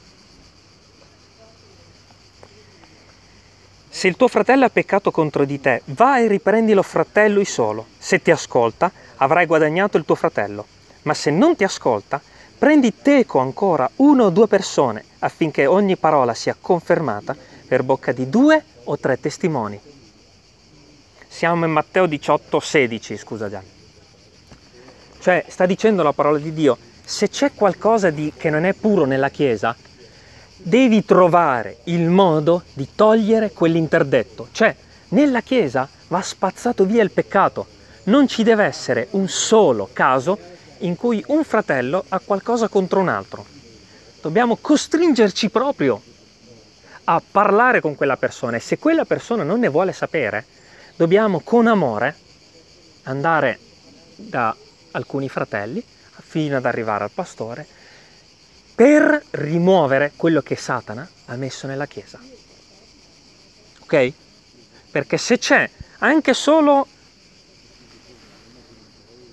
Se 3.90 4.08
il 4.08 4.16
tuo 4.16 4.28
fratello 4.28 4.64
ha 4.64 4.70
peccato 4.70 5.10
contro 5.10 5.44
di 5.44 5.60
te, 5.60 5.82
va 5.84 6.18
e 6.18 6.28
riprendilo 6.28 6.82
fratello 6.82 7.40
e 7.40 7.44
solo. 7.44 7.88
Se 7.98 8.22
ti 8.22 8.30
ascolta, 8.30 8.90
avrai 9.16 9.44
guadagnato 9.44 9.98
il 9.98 10.06
tuo 10.06 10.14
fratello. 10.14 10.64
Ma 11.02 11.12
se 11.12 11.30
non 11.30 11.56
ti 11.56 11.64
ascolta, 11.64 12.22
prendi 12.58 13.02
teco 13.02 13.38
ancora 13.38 13.90
una 13.96 14.24
o 14.24 14.30
due 14.30 14.46
persone 14.46 15.04
affinché 15.26 15.66
ogni 15.66 15.96
parola 15.96 16.34
sia 16.34 16.56
confermata 16.58 17.36
per 17.66 17.82
bocca 17.82 18.12
di 18.12 18.30
due 18.30 18.62
o 18.84 18.98
tre 18.98 19.20
testimoni. 19.20 19.78
Siamo 21.28 21.66
in 21.66 21.72
Matteo 21.72 22.06
18, 22.06 22.60
16, 22.60 23.16
scusa 23.16 23.50
Gianni. 23.50 23.74
Cioè, 25.18 25.44
sta 25.48 25.66
dicendo 25.66 26.02
la 26.02 26.12
parola 26.12 26.38
di 26.38 26.52
Dio, 26.52 26.78
se 27.04 27.28
c'è 27.28 27.52
qualcosa 27.52 28.10
di, 28.10 28.32
che 28.36 28.48
non 28.48 28.64
è 28.64 28.72
puro 28.72 29.04
nella 29.04 29.28
Chiesa, 29.28 29.76
devi 30.56 31.04
trovare 31.04 31.78
il 31.84 32.08
modo 32.08 32.62
di 32.72 32.88
togliere 32.94 33.50
quell'interdetto. 33.50 34.48
Cioè, 34.52 34.74
nella 35.08 35.40
Chiesa 35.40 35.88
va 36.08 36.22
spazzato 36.22 36.84
via 36.84 37.02
il 37.02 37.10
peccato. 37.10 37.66
Non 38.04 38.28
ci 38.28 38.44
deve 38.44 38.64
essere 38.64 39.08
un 39.10 39.28
solo 39.28 39.88
caso 39.92 40.38
in 40.78 40.94
cui 40.96 41.22
un 41.28 41.42
fratello 41.42 42.04
ha 42.08 42.20
qualcosa 42.24 42.68
contro 42.68 43.00
un 43.00 43.08
altro. 43.08 43.55
Dobbiamo 44.20 44.56
costringerci 44.56 45.50
proprio 45.50 46.02
a 47.04 47.22
parlare 47.28 47.80
con 47.80 47.94
quella 47.94 48.16
persona 48.16 48.56
e 48.56 48.60
se 48.60 48.78
quella 48.78 49.04
persona 49.04 49.44
non 49.44 49.60
ne 49.60 49.68
vuole 49.68 49.92
sapere, 49.92 50.44
dobbiamo 50.96 51.40
con 51.40 51.66
amore 51.66 52.16
andare 53.04 53.58
da 54.16 54.54
alcuni 54.92 55.28
fratelli 55.28 55.82
fino 56.18 56.56
ad 56.56 56.64
arrivare 56.64 57.04
al 57.04 57.10
pastore 57.10 57.66
per 58.74 59.24
rimuovere 59.30 60.12
quello 60.16 60.42
che 60.42 60.56
Satana 60.56 61.08
ha 61.26 61.36
messo 61.36 61.66
nella 61.66 61.86
Chiesa. 61.86 62.18
Ok? 63.80 64.12
Perché 64.90 65.16
se 65.16 65.38
c'è 65.38 65.70
anche 65.98 66.34
solo 66.34 66.86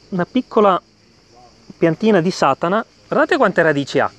una 0.10 0.26
piccola 0.26 0.82
piantina 1.78 2.22
di 2.22 2.32
Satana, 2.32 2.86
guardate 3.08 3.38
quante 3.38 3.62
radici 3.62 4.00
ha. 4.00 4.12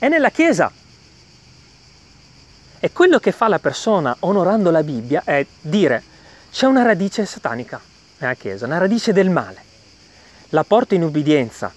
È 0.00 0.08
nella 0.08 0.30
Chiesa. 0.30 0.72
E 2.78 2.90
quello 2.90 3.18
che 3.18 3.32
fa 3.32 3.48
la 3.48 3.58
persona 3.58 4.16
onorando 4.20 4.70
la 4.70 4.82
Bibbia 4.82 5.20
è 5.26 5.44
dire 5.60 6.02
c'è 6.50 6.64
una 6.64 6.80
radice 6.80 7.26
satanica 7.26 7.78
nella 8.16 8.32
Chiesa, 8.32 8.64
una 8.64 8.78
radice 8.78 9.12
del 9.12 9.28
male. 9.28 9.62
La 10.48 10.64
porto 10.64 10.94
in 10.94 11.02
ubbidienza 11.02 11.70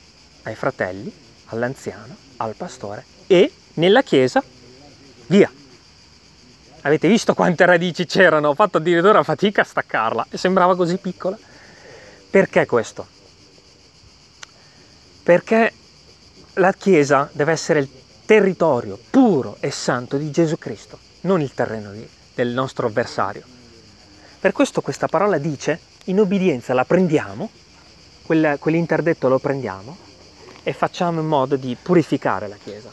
ai 0.44 0.56
fratelli 0.56 1.13
all'anziano, 1.48 2.15
al 2.38 2.56
pastore 2.56 3.03
e 3.27 3.51
nella 3.74 4.03
chiesa, 4.03 4.42
via. 5.27 5.51
Avete 6.84 7.10
visto 7.10 7.34
quante 7.34 7.65
radici 7.65 8.06
c'erano? 8.06 8.48
Ho 8.48 8.56
fatto 8.56 8.77
addirittura 8.77 9.22
fatica 9.24 9.63
a 9.63 9.65
staccarla 9.65 10.27
e 10.30 10.38
sembrava 10.38 10.77
così 10.77 10.96
piccola. 10.96 11.38
Perché 12.30 12.65
questo? 12.65 13.06
Perché 15.24 15.74
la 16.53 16.72
Chiesa 16.72 17.30
deve 17.34 17.51
essere 17.51 17.80
il 17.80 17.89
territorio 18.33 18.97
puro 19.11 19.57
e 19.59 19.69
santo 19.69 20.17
di 20.17 20.31
Gesù 20.31 20.57
Cristo, 20.57 20.97
non 21.21 21.39
il 21.39 21.53
terreno 21.53 21.91
di, 21.91 22.03
del 22.33 22.47
nostro 22.47 22.87
avversario. 22.87 23.43
Per 24.39 24.51
questo 24.51 24.81
questa 24.81 25.07
parola 25.07 25.37
dice, 25.37 25.79
in 26.05 26.19
obbedienza 26.19 26.73
la 26.73 26.83
prendiamo, 26.83 27.51
quel, 28.23 28.57
quell'interdetto 28.57 29.29
lo 29.29 29.37
prendiamo 29.37 29.95
e 30.63 30.73
facciamo 30.73 31.21
in 31.21 31.27
modo 31.27 31.57
di 31.57 31.77
purificare 31.79 32.47
la 32.47 32.55
Chiesa. 32.55 32.91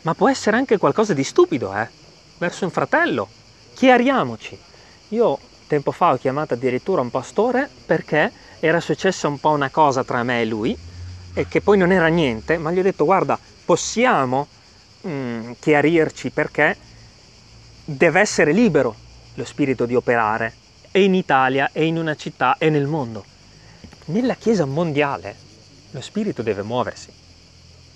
Ma 0.00 0.14
può 0.14 0.30
essere 0.30 0.56
anche 0.56 0.78
qualcosa 0.78 1.12
di 1.12 1.22
stupido, 1.22 1.76
eh? 1.76 1.86
Verso 2.38 2.64
un 2.64 2.70
fratello. 2.70 3.28
Chiariamoci. 3.74 4.58
Io 5.08 5.38
tempo 5.66 5.92
fa 5.92 6.12
ho 6.12 6.16
chiamato 6.16 6.54
addirittura 6.54 7.02
un 7.02 7.10
pastore 7.10 7.68
perché 7.84 8.32
era 8.58 8.80
successa 8.80 9.28
un 9.28 9.38
po' 9.38 9.50
una 9.50 9.68
cosa 9.68 10.02
tra 10.02 10.22
me 10.22 10.40
e 10.40 10.46
lui 10.46 10.88
e 11.32 11.48
che 11.48 11.60
poi 11.60 11.78
non 11.78 11.92
era 11.92 12.08
niente, 12.08 12.58
ma 12.58 12.70
gli 12.70 12.78
ho 12.78 12.82
detto 12.82 13.04
guarda, 13.04 13.38
possiamo 13.64 14.46
mm, 15.06 15.52
chiarirci 15.58 16.30
perché 16.30 16.76
deve 17.84 18.20
essere 18.20 18.52
libero 18.52 18.94
lo 19.34 19.44
spirito 19.44 19.86
di 19.86 19.94
operare 19.94 20.54
e 20.90 21.02
in 21.02 21.14
Italia 21.14 21.70
e 21.72 21.84
in 21.84 21.96
una 21.96 22.14
città 22.14 22.56
e 22.58 22.68
nel 22.70 22.86
mondo 22.86 23.24
nella 24.10 24.34
Chiesa 24.34 24.64
mondiale 24.64 25.48
lo 25.90 26.00
Spirito 26.00 26.42
deve 26.42 26.62
muoversi. 26.62 27.12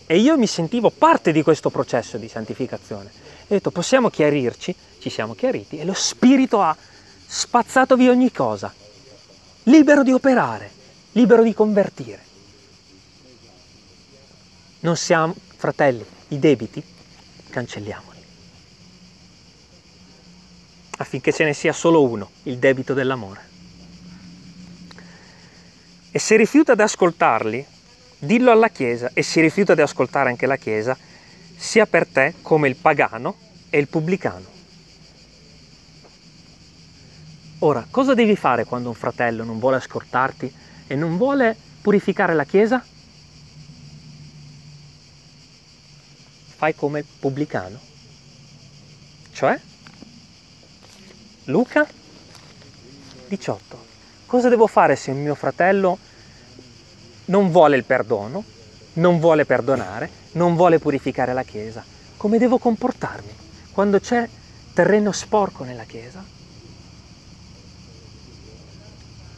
E 0.06 0.18
io 0.18 0.36
mi 0.36 0.46
sentivo 0.46 0.90
parte 0.90 1.32
di 1.32 1.42
questo 1.42 1.70
processo 1.70 2.18
di 2.18 2.28
santificazione. 2.28 3.10
Ho 3.42 3.46
detto, 3.48 3.70
possiamo 3.70 4.10
chiarirci? 4.10 4.74
Ci 4.98 5.10
siamo 5.10 5.34
chiariti 5.34 5.78
e 5.78 5.84
lo 5.84 5.94
Spirito 5.94 6.60
ha 6.60 6.76
spazzato 7.26 7.96
via 7.96 8.10
ogni 8.10 8.30
cosa, 8.30 8.72
libero 9.64 10.02
di 10.02 10.12
operare, 10.12 10.70
libero 11.12 11.42
di 11.42 11.54
convertire. 11.54 12.32
Non 14.84 14.96
siamo, 14.96 15.34
fratelli, 15.56 16.04
i 16.28 16.38
debiti, 16.38 16.82
cancelliamoli. 17.48 18.18
Affinché 20.98 21.32
ce 21.32 21.44
ne 21.44 21.54
sia 21.54 21.72
solo 21.72 22.02
uno, 22.02 22.30
il 22.42 22.58
debito 22.58 22.92
dell'amore. 22.92 23.40
E 26.10 26.18
se 26.18 26.36
rifiuta 26.36 26.72
ad 26.72 26.80
ascoltarli, 26.80 27.64
dillo 28.18 28.50
alla 28.50 28.68
Chiesa 28.68 29.10
e 29.14 29.22
si 29.22 29.40
rifiuta 29.40 29.74
di 29.74 29.80
ascoltare 29.80 30.28
anche 30.28 30.44
la 30.44 30.56
Chiesa, 30.56 30.94
sia 31.56 31.86
per 31.86 32.06
te 32.06 32.34
come 32.42 32.68
il 32.68 32.76
pagano 32.76 33.36
e 33.70 33.78
il 33.78 33.88
pubblicano. 33.88 34.44
Ora, 37.60 37.86
cosa 37.90 38.12
devi 38.12 38.36
fare 38.36 38.66
quando 38.66 38.90
un 38.90 38.94
fratello 38.94 39.44
non 39.44 39.58
vuole 39.58 39.76
ascoltarti 39.76 40.54
e 40.86 40.94
non 40.94 41.16
vuole 41.16 41.56
purificare 41.80 42.34
la 42.34 42.44
Chiesa? 42.44 42.84
Fai 46.64 46.74
come 46.74 47.00
il 47.00 47.04
pubblicano, 47.20 47.78
Cioè? 49.34 49.60
Luca 51.44 51.86
18. 53.28 53.84
Cosa 54.24 54.48
devo 54.48 54.66
fare 54.66 54.96
se 54.96 55.12
mio 55.12 55.34
fratello 55.34 55.98
non 57.26 57.50
vuole 57.50 57.76
il 57.76 57.84
perdono, 57.84 58.42
non 58.94 59.18
vuole 59.18 59.44
perdonare, 59.44 60.08
non 60.32 60.54
vuole 60.54 60.78
purificare 60.78 61.34
la 61.34 61.42
Chiesa? 61.42 61.84
Come 62.16 62.38
devo 62.38 62.56
comportarmi 62.56 63.34
quando 63.70 64.00
c'è 64.00 64.26
terreno 64.72 65.12
sporco 65.12 65.64
nella 65.64 65.84
Chiesa? 65.84 66.24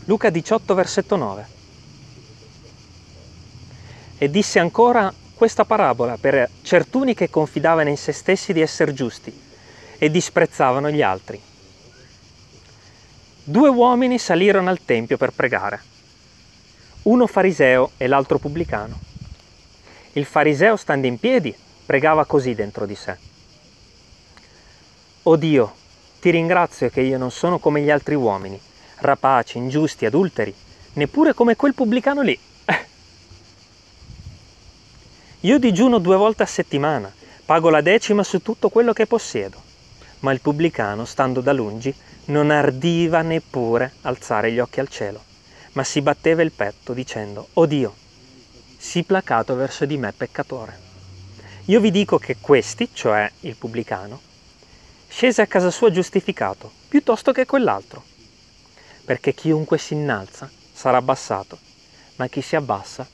Luca 0.05 0.31
18, 0.31 0.75
versetto 0.75 1.17
9. 1.17 1.47
E 4.17 4.31
disse 4.31 4.61
ancora 4.61 5.13
questa 5.37 5.67
parabola 5.67 6.17
per 6.17 6.49
certuni 6.63 7.13
che 7.13 7.29
confidavano 7.29 7.91
in 7.91 7.99
se 7.99 8.13
stessi 8.13 8.55
di 8.55 8.63
essere 8.63 8.95
giusti 8.95 9.39
e 9.99 10.11
disprezzavano 10.11 10.91
gli 10.91 11.03
altri. 11.03 11.39
Due 13.45 13.69
uomini 13.69 14.19
salirono 14.19 14.71
al 14.71 14.83
Tempio 14.83 15.19
per 15.19 15.33
pregare, 15.33 15.81
uno 17.03 17.27
fariseo 17.27 17.93
e 17.99 18.07
l'altro 18.07 18.39
pubblicano. 18.39 18.99
Il 20.13 20.25
fariseo, 20.25 20.77
stando 20.77 21.07
in 21.07 21.19
piedi, 21.19 21.55
pregava 21.85 22.25
così 22.25 22.55
dentro 22.55 22.87
di 22.87 22.95
sé. 22.95 23.17
O 25.25 25.37
Dio, 25.37 25.75
ti 26.19 26.31
ringrazio 26.31 26.89
che 26.89 27.03
io 27.03 27.19
non 27.19 27.31
sono 27.31 27.59
come 27.59 27.83
gli 27.83 27.91
altri 27.91 28.15
uomini, 28.15 28.59
rapaci, 29.01 29.59
ingiusti, 29.59 30.07
adulteri, 30.07 30.53
neppure 30.95 31.35
come 31.35 31.57
quel 31.57 31.75
pubblicano 31.75 32.23
lì. 32.23 32.39
Io 35.47 35.61
digiuno 35.61 35.99
due 35.99 36.17
volte 36.17 36.43
a 36.43 36.47
settimana, 36.47 37.09
pago 37.45 37.71
la 37.71 37.81
decima 37.81 38.25
su 38.25 38.43
tutto 38.43 38.69
quello 38.69 38.93
che 38.93 39.07
possiedo. 39.07 39.63
Ma 40.21 40.33
il 40.33 40.41
pubblicano, 40.41 41.05
stando 41.05 41.41
da 41.41 41.53
lungi, 41.53 41.95
non 42.25 42.51
ardiva 42.51 43.23
neppure 43.23 43.93
alzare 44.01 44.51
gli 44.51 44.59
occhi 44.59 44.81
al 44.81 44.89
cielo, 44.89 45.23
ma 45.75 45.85
si 45.85 46.03
batteva 46.03 46.43
il 46.43 46.51
petto 46.51 46.93
dicendo, 46.93 47.47
O 47.53 47.67
Dio, 47.67 47.95
sii 48.77 49.05
placato 49.05 49.55
verso 49.55 49.85
di 49.85 49.97
me 49.97 50.13
peccatore. 50.13 50.77
Io 51.67 51.79
vi 51.79 51.93
dico 51.93 52.19
che 52.19 52.39
questi, 52.41 52.89
cioè 52.93 53.31
il 53.43 53.55
pubblicano, 53.55 54.21
scese 55.07 55.43
a 55.43 55.47
casa 55.47 55.71
sua 55.71 55.93
giustificato, 55.93 56.73
piuttosto 56.89 57.31
che 57.31 57.47
quell'altro 57.47 58.03
perché 59.07 59.33
chiunque 59.35 59.79
si 59.79 59.95
innalza 59.95 60.51
sarà 60.73 60.97
abbassato, 60.97 61.57
ma 62.17 62.27
chi 62.27 62.43
si 62.43 62.57
abbassa 62.57 63.07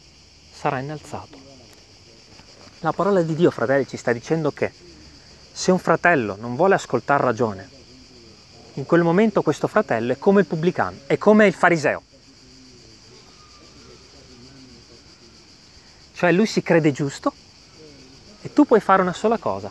sarà 0.50 0.78
innalzato. 0.78 1.41
La 2.82 2.92
parola 2.92 3.22
di 3.22 3.34
Dio, 3.34 3.50
fratelli, 3.50 3.88
ci 3.88 3.96
sta 3.96 4.12
dicendo 4.12 4.52
che 4.52 4.70
se 5.52 5.70
un 5.70 5.78
fratello 5.78 6.36
non 6.38 6.54
vuole 6.54 6.74
ascoltare 6.74 7.24
ragione, 7.24 7.68
in 8.74 8.86
quel 8.86 9.02
momento 9.02 9.42
questo 9.42 9.66
fratello 9.66 10.12
è 10.12 10.18
come 10.18 10.40
il 10.40 10.46
pubblicano, 10.46 10.98
è 11.06 11.18
come 11.18 11.46
il 11.46 11.54
fariseo. 11.54 12.02
Cioè 16.12 16.30
lui 16.30 16.46
si 16.46 16.62
crede 16.62 16.92
giusto 16.92 17.32
e 18.42 18.52
tu 18.52 18.64
puoi 18.64 18.80
fare 18.80 19.02
una 19.02 19.12
sola 19.12 19.38
cosa, 19.38 19.70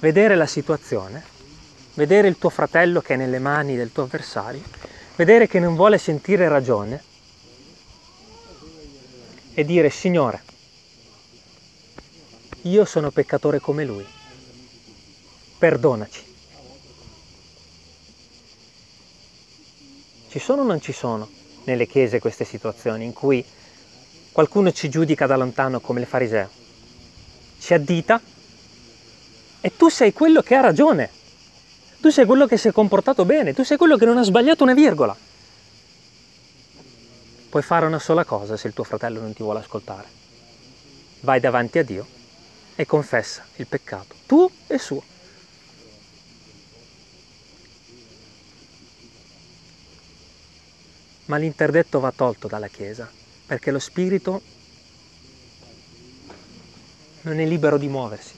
vedere 0.00 0.34
la 0.34 0.46
situazione 0.46 1.36
vedere 1.98 2.28
il 2.28 2.38
tuo 2.38 2.48
fratello 2.48 3.00
che 3.00 3.14
è 3.14 3.16
nelle 3.16 3.40
mani 3.40 3.74
del 3.74 3.90
tuo 3.90 4.04
avversario, 4.04 4.62
vedere 5.16 5.48
che 5.48 5.58
non 5.58 5.74
vuole 5.74 5.98
sentire 5.98 6.48
ragione 6.48 7.02
e 9.52 9.64
dire 9.64 9.90
Signore, 9.90 10.40
io 12.62 12.84
sono 12.84 13.10
peccatore 13.10 13.60
come 13.60 13.84
lui, 13.84 14.04
perdonaci. 15.58 16.26
Ci 20.28 20.38
sono 20.38 20.62
o 20.62 20.64
non 20.64 20.80
ci 20.80 20.92
sono 20.92 21.28
nelle 21.64 21.86
chiese 21.86 22.18
queste 22.18 22.44
situazioni 22.44 23.04
in 23.04 23.12
cui 23.12 23.44
qualcuno 24.32 24.72
ci 24.72 24.88
giudica 24.88 25.26
da 25.26 25.36
lontano 25.36 25.80
come 25.80 26.00
il 26.00 26.06
fariseo, 26.06 26.50
ci 27.60 27.74
addita 27.74 28.20
e 29.60 29.76
tu 29.76 29.88
sei 29.88 30.12
quello 30.12 30.42
che 30.42 30.54
ha 30.54 30.60
ragione, 30.60 31.10
tu 32.00 32.10
sei 32.10 32.26
quello 32.26 32.46
che 32.46 32.56
si 32.56 32.68
è 32.68 32.72
comportato 32.72 33.24
bene, 33.24 33.54
tu 33.54 33.62
sei 33.62 33.76
quello 33.76 33.96
che 33.96 34.04
non 34.04 34.18
ha 34.18 34.22
sbagliato 34.22 34.64
una 34.64 34.74
virgola. 34.74 35.16
Puoi 37.48 37.62
fare 37.62 37.86
una 37.86 37.98
sola 37.98 38.24
cosa 38.24 38.58
se 38.58 38.66
il 38.66 38.74
tuo 38.74 38.84
fratello 38.84 39.20
non 39.20 39.32
ti 39.32 39.42
vuole 39.42 39.60
ascoltare. 39.60 40.16
Vai 41.20 41.40
davanti 41.40 41.78
a 41.78 41.82
Dio 41.82 42.16
e 42.80 42.86
confessa 42.86 43.44
il 43.56 43.66
peccato, 43.66 44.14
tuo 44.24 44.48
e 44.68 44.78
suo. 44.78 45.02
Ma 51.24 51.38
l'interdetto 51.38 51.98
va 51.98 52.12
tolto 52.12 52.46
dalla 52.46 52.68
Chiesa, 52.68 53.10
perché 53.46 53.72
lo 53.72 53.80
Spirito 53.80 54.40
non 57.22 57.40
è 57.40 57.44
libero 57.44 57.78
di 57.78 57.88
muoversi. 57.88 58.34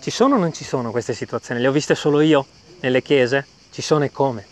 Ci 0.00 0.10
sono 0.10 0.34
o 0.34 0.38
non 0.38 0.52
ci 0.52 0.64
sono 0.64 0.90
queste 0.90 1.14
situazioni? 1.14 1.62
Le 1.62 1.68
ho 1.68 1.72
viste 1.72 1.94
solo 1.94 2.20
io 2.20 2.46
nelle 2.80 3.00
chiese? 3.00 3.46
Ci 3.70 3.80
sono 3.80 4.04
e 4.04 4.12
come? 4.12 4.46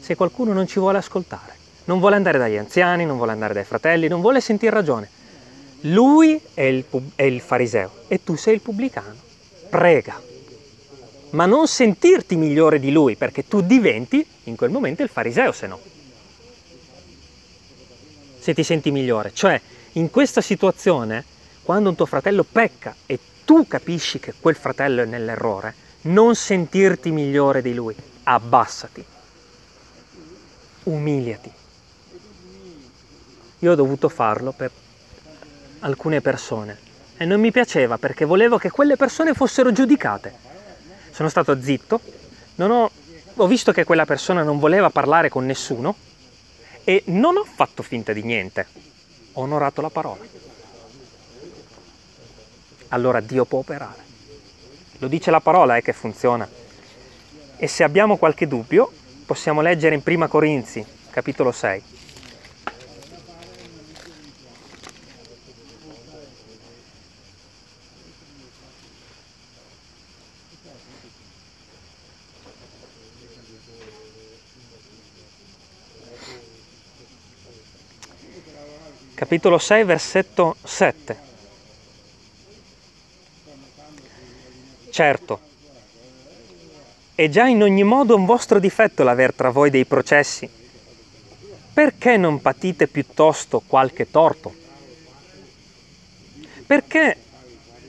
Se 0.00 0.14
qualcuno 0.16 0.52
non 0.52 0.66
ci 0.66 0.78
vuole 0.78 0.98
ascoltare, 0.98 1.60
non 1.84 1.98
vuole 1.98 2.16
andare 2.16 2.38
dagli 2.38 2.56
anziani, 2.56 3.04
non 3.04 3.16
vuole 3.16 3.32
andare 3.32 3.54
dai 3.54 3.64
fratelli, 3.64 4.08
non 4.08 4.20
vuole 4.20 4.40
sentire 4.40 4.72
ragione, 4.72 5.08
lui 5.82 6.40
è 6.54 6.62
il, 6.62 6.84
è 7.16 7.24
il 7.24 7.40
fariseo 7.40 7.90
e 8.08 8.22
tu 8.22 8.36
sei 8.36 8.54
il 8.54 8.60
pubblicano. 8.60 9.16
Prega, 9.68 10.20
ma 11.30 11.46
non 11.46 11.66
sentirti 11.66 12.36
migliore 12.36 12.78
di 12.78 12.92
lui, 12.92 13.16
perché 13.16 13.48
tu 13.48 13.62
diventi 13.62 14.24
in 14.44 14.56
quel 14.56 14.70
momento 14.70 15.02
il 15.02 15.08
fariseo, 15.08 15.50
se 15.52 15.66
no. 15.66 15.80
Se 18.38 18.54
ti 18.54 18.62
senti 18.62 18.90
migliore. 18.90 19.32
Cioè, 19.32 19.60
in 19.92 20.10
questa 20.10 20.40
situazione, 20.40 21.24
quando 21.62 21.88
un 21.88 21.94
tuo 21.94 22.06
fratello 22.06 22.44
pecca 22.44 22.94
e 23.06 23.18
tu 23.44 23.66
capisci 23.66 24.18
che 24.20 24.34
quel 24.38 24.56
fratello 24.56 25.02
è 25.02 25.06
nell'errore, 25.06 25.74
non 26.02 26.34
sentirti 26.34 27.10
migliore 27.10 27.62
di 27.62 27.74
lui, 27.74 27.94
abbassati, 28.24 29.04
umiliati. 30.84 31.60
Io 33.62 33.72
ho 33.72 33.74
dovuto 33.74 34.08
farlo 34.08 34.52
per 34.52 34.70
alcune 35.80 36.20
persone 36.20 36.78
e 37.16 37.24
non 37.24 37.40
mi 37.40 37.50
piaceva 37.50 37.98
perché 37.98 38.24
volevo 38.24 38.58
che 38.58 38.70
quelle 38.70 38.96
persone 38.96 39.34
fossero 39.34 39.72
giudicate. 39.72 40.32
Sono 41.10 41.28
stato 41.28 41.60
zitto, 41.60 42.00
ho, 42.56 42.90
ho 43.34 43.46
visto 43.46 43.72
che 43.72 43.84
quella 43.84 44.06
persona 44.06 44.42
non 44.42 44.58
voleva 44.58 44.90
parlare 44.90 45.28
con 45.28 45.44
nessuno 45.46 45.96
e 46.84 47.02
non 47.06 47.36
ho 47.36 47.44
fatto 47.44 47.82
finta 47.82 48.12
di 48.12 48.22
niente, 48.22 48.66
ho 49.32 49.42
onorato 49.42 49.80
la 49.80 49.90
parola 49.90 50.42
allora 52.92 53.20
Dio 53.20 53.44
può 53.44 53.58
operare. 53.58 54.10
Lo 54.98 55.08
dice 55.08 55.30
la 55.30 55.40
parola 55.40 55.76
è 55.76 55.82
che 55.82 55.92
funziona. 55.92 56.48
E 57.56 57.66
se 57.66 57.82
abbiamo 57.82 58.16
qualche 58.16 58.46
dubbio, 58.46 58.90
possiamo 59.26 59.60
leggere 59.60 59.94
in 59.94 60.02
Prima 60.02 60.28
Corinzi, 60.28 60.84
capitolo 61.10 61.52
6. 61.52 61.82
Capitolo 79.32 79.56
6, 79.56 79.84
versetto 79.84 80.56
7. 80.62 81.16
Certo, 84.90 85.40
è 87.14 87.30
già 87.30 87.46
in 87.46 87.62
ogni 87.62 87.82
modo 87.82 88.14
un 88.14 88.26
vostro 88.26 88.58
difetto 88.58 89.02
l'aver 89.02 89.32
tra 89.32 89.48
voi 89.48 89.70
dei 89.70 89.86
processi. 89.86 90.46
Perché 91.72 92.18
non 92.18 92.42
patite 92.42 92.88
piuttosto 92.88 93.62
qualche 93.66 94.10
torto? 94.10 94.54
Perché 96.66 97.16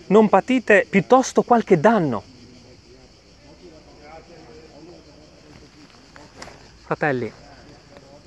non 0.08 0.29
patite 0.29 0.88
piuttosto 0.89 1.43
qualche 1.43 1.77
danno? 1.77 2.23
Fratelli, 6.86 7.42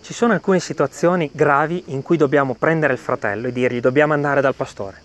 ci 0.07 0.15
sono 0.15 0.35
alcune 0.35 0.61
situazioni 0.61 1.29
gravi 1.33 1.83
in 1.87 2.01
cui 2.01 2.17
dobbiamo 2.17 2.55
prendere 2.55 2.93
il 2.93 2.99
fratello 3.01 3.49
e 3.49 3.53
dirgli 3.53 3.81
dobbiamo 3.81 4.13
andare 4.13 4.41
dal 4.41 4.55
pastore. 4.55 5.03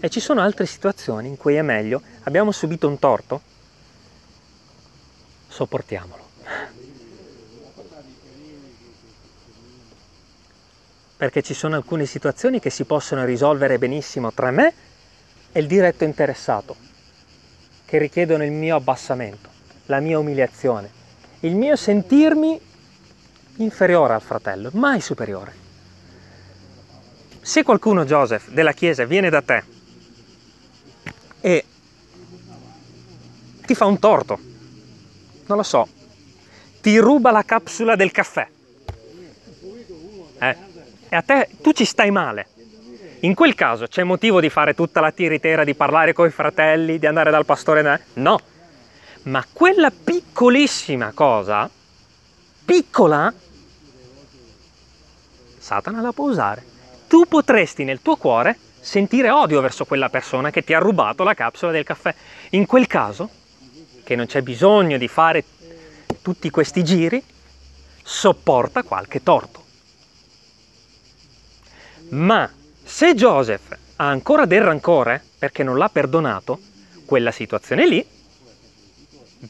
E 0.00 0.08
ci 0.08 0.20
sono 0.20 0.40
altre 0.40 0.64
situazioni 0.64 1.28
in 1.28 1.36
cui 1.36 1.56
è 1.56 1.60
meglio, 1.60 2.00
abbiamo 2.22 2.50
subito 2.50 2.88
un 2.88 2.98
torto, 2.98 3.42
sopportiamolo. 5.48 6.28
Perché 11.18 11.42
ci 11.42 11.52
sono 11.52 11.76
alcune 11.76 12.06
situazioni 12.06 12.58
che 12.58 12.70
si 12.70 12.84
possono 12.84 13.26
risolvere 13.26 13.76
benissimo 13.76 14.32
tra 14.32 14.50
me 14.50 14.72
e 15.52 15.60
il 15.60 15.66
diretto 15.66 16.04
interessato, 16.04 16.74
che 17.84 17.98
richiedono 17.98 18.44
il 18.44 18.52
mio 18.52 18.76
abbassamento, 18.76 19.50
la 19.86 20.00
mia 20.00 20.18
umiliazione, 20.18 20.90
il 21.40 21.54
mio 21.54 21.76
sentirmi 21.76 22.67
inferiore 23.58 24.14
al 24.14 24.22
fratello, 24.22 24.70
mai 24.74 25.00
superiore. 25.00 25.66
Se 27.40 27.62
qualcuno, 27.62 28.04
Joseph, 28.04 28.50
della 28.50 28.72
Chiesa 28.72 29.04
viene 29.04 29.30
da 29.30 29.40
te 29.40 29.62
e 31.40 31.64
ti 33.64 33.74
fa 33.74 33.86
un 33.86 33.98
torto, 33.98 34.38
non 35.46 35.56
lo 35.56 35.62
so, 35.62 35.88
ti 36.80 36.98
ruba 36.98 37.30
la 37.30 37.42
capsula 37.44 37.96
del 37.96 38.10
caffè, 38.10 38.48
eh, 40.38 40.56
e 41.08 41.16
a 41.16 41.22
te 41.22 41.48
tu 41.62 41.72
ci 41.72 41.84
stai 41.84 42.10
male. 42.10 42.48
In 43.20 43.34
quel 43.34 43.54
caso 43.54 43.86
c'è 43.86 44.04
motivo 44.04 44.40
di 44.40 44.48
fare 44.48 44.74
tutta 44.74 45.00
la 45.00 45.10
tiritera, 45.10 45.64
di 45.64 45.74
parlare 45.74 46.12
con 46.12 46.26
i 46.26 46.30
fratelli, 46.30 46.98
di 46.98 47.06
andare 47.06 47.30
dal 47.30 47.44
pastore? 47.44 48.04
No. 48.14 48.38
Ma 49.22 49.44
quella 49.52 49.90
piccolissima 49.90 51.10
cosa, 51.12 51.68
piccola, 52.64 53.32
Satana 55.68 56.00
la 56.00 56.12
può 56.12 56.26
usare. 56.26 56.64
Tu 57.08 57.26
potresti 57.28 57.84
nel 57.84 58.00
tuo 58.00 58.16
cuore 58.16 58.56
sentire 58.80 59.28
odio 59.28 59.60
verso 59.60 59.84
quella 59.84 60.08
persona 60.08 60.50
che 60.50 60.64
ti 60.64 60.72
ha 60.72 60.78
rubato 60.78 61.24
la 61.24 61.34
capsula 61.34 61.72
del 61.72 61.84
caffè. 61.84 62.14
In 62.50 62.64
quel 62.64 62.86
caso, 62.86 63.28
che 64.02 64.16
non 64.16 64.24
c'è 64.24 64.40
bisogno 64.40 64.96
di 64.96 65.08
fare 65.08 65.44
tutti 66.22 66.48
questi 66.48 66.82
giri, 66.82 67.22
sopporta 68.02 68.82
qualche 68.82 69.22
torto. 69.22 69.62
Ma 72.10 72.50
se 72.82 73.14
Joseph 73.14 73.76
ha 73.96 74.08
ancora 74.08 74.46
del 74.46 74.62
rancore 74.62 75.22
perché 75.38 75.62
non 75.62 75.76
l'ha 75.76 75.90
perdonato, 75.90 76.58
quella 77.04 77.30
situazione 77.30 77.86
lì 77.86 78.06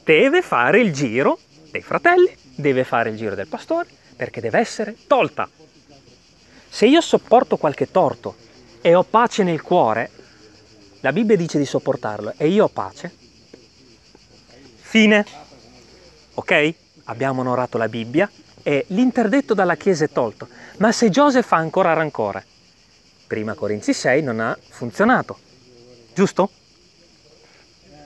deve 0.03 0.41
fare 0.41 0.81
il 0.81 0.91
giro 0.91 1.39
dei 1.71 1.81
fratelli, 1.81 2.35
deve 2.55 2.83
fare 2.83 3.09
il 3.09 3.15
giro 3.15 3.35
del 3.35 3.47
pastore, 3.47 3.87
perché 4.17 4.41
deve 4.41 4.59
essere 4.59 4.97
tolta. 5.07 5.49
Se 6.69 6.85
io 6.85 7.01
sopporto 7.01 7.57
qualche 7.57 7.91
torto 7.91 8.35
e 8.81 8.95
ho 8.95 9.03
pace 9.03 9.43
nel 9.43 9.61
cuore, 9.61 10.11
la 11.01 11.11
Bibbia 11.11 11.35
dice 11.35 11.57
di 11.57 11.65
sopportarlo 11.65 12.33
e 12.37 12.47
io 12.47 12.65
ho 12.65 12.69
pace, 12.69 13.11
fine. 14.75 15.25
Ok? 16.35 16.73
Abbiamo 17.05 17.41
onorato 17.41 17.77
la 17.77 17.89
Bibbia 17.89 18.29
e 18.63 18.85
l'interdetto 18.89 19.53
dalla 19.53 19.75
Chiesa 19.75 20.05
è 20.05 20.09
tolto. 20.09 20.47
Ma 20.77 20.91
se 20.91 21.09
Giosef 21.09 21.51
ha 21.51 21.57
ancora 21.57 21.93
rancore, 21.93 22.45
prima 23.27 23.55
Corinzi 23.55 23.93
6 23.93 24.21
non 24.21 24.39
ha 24.39 24.57
funzionato, 24.69 25.37
giusto? 26.13 26.49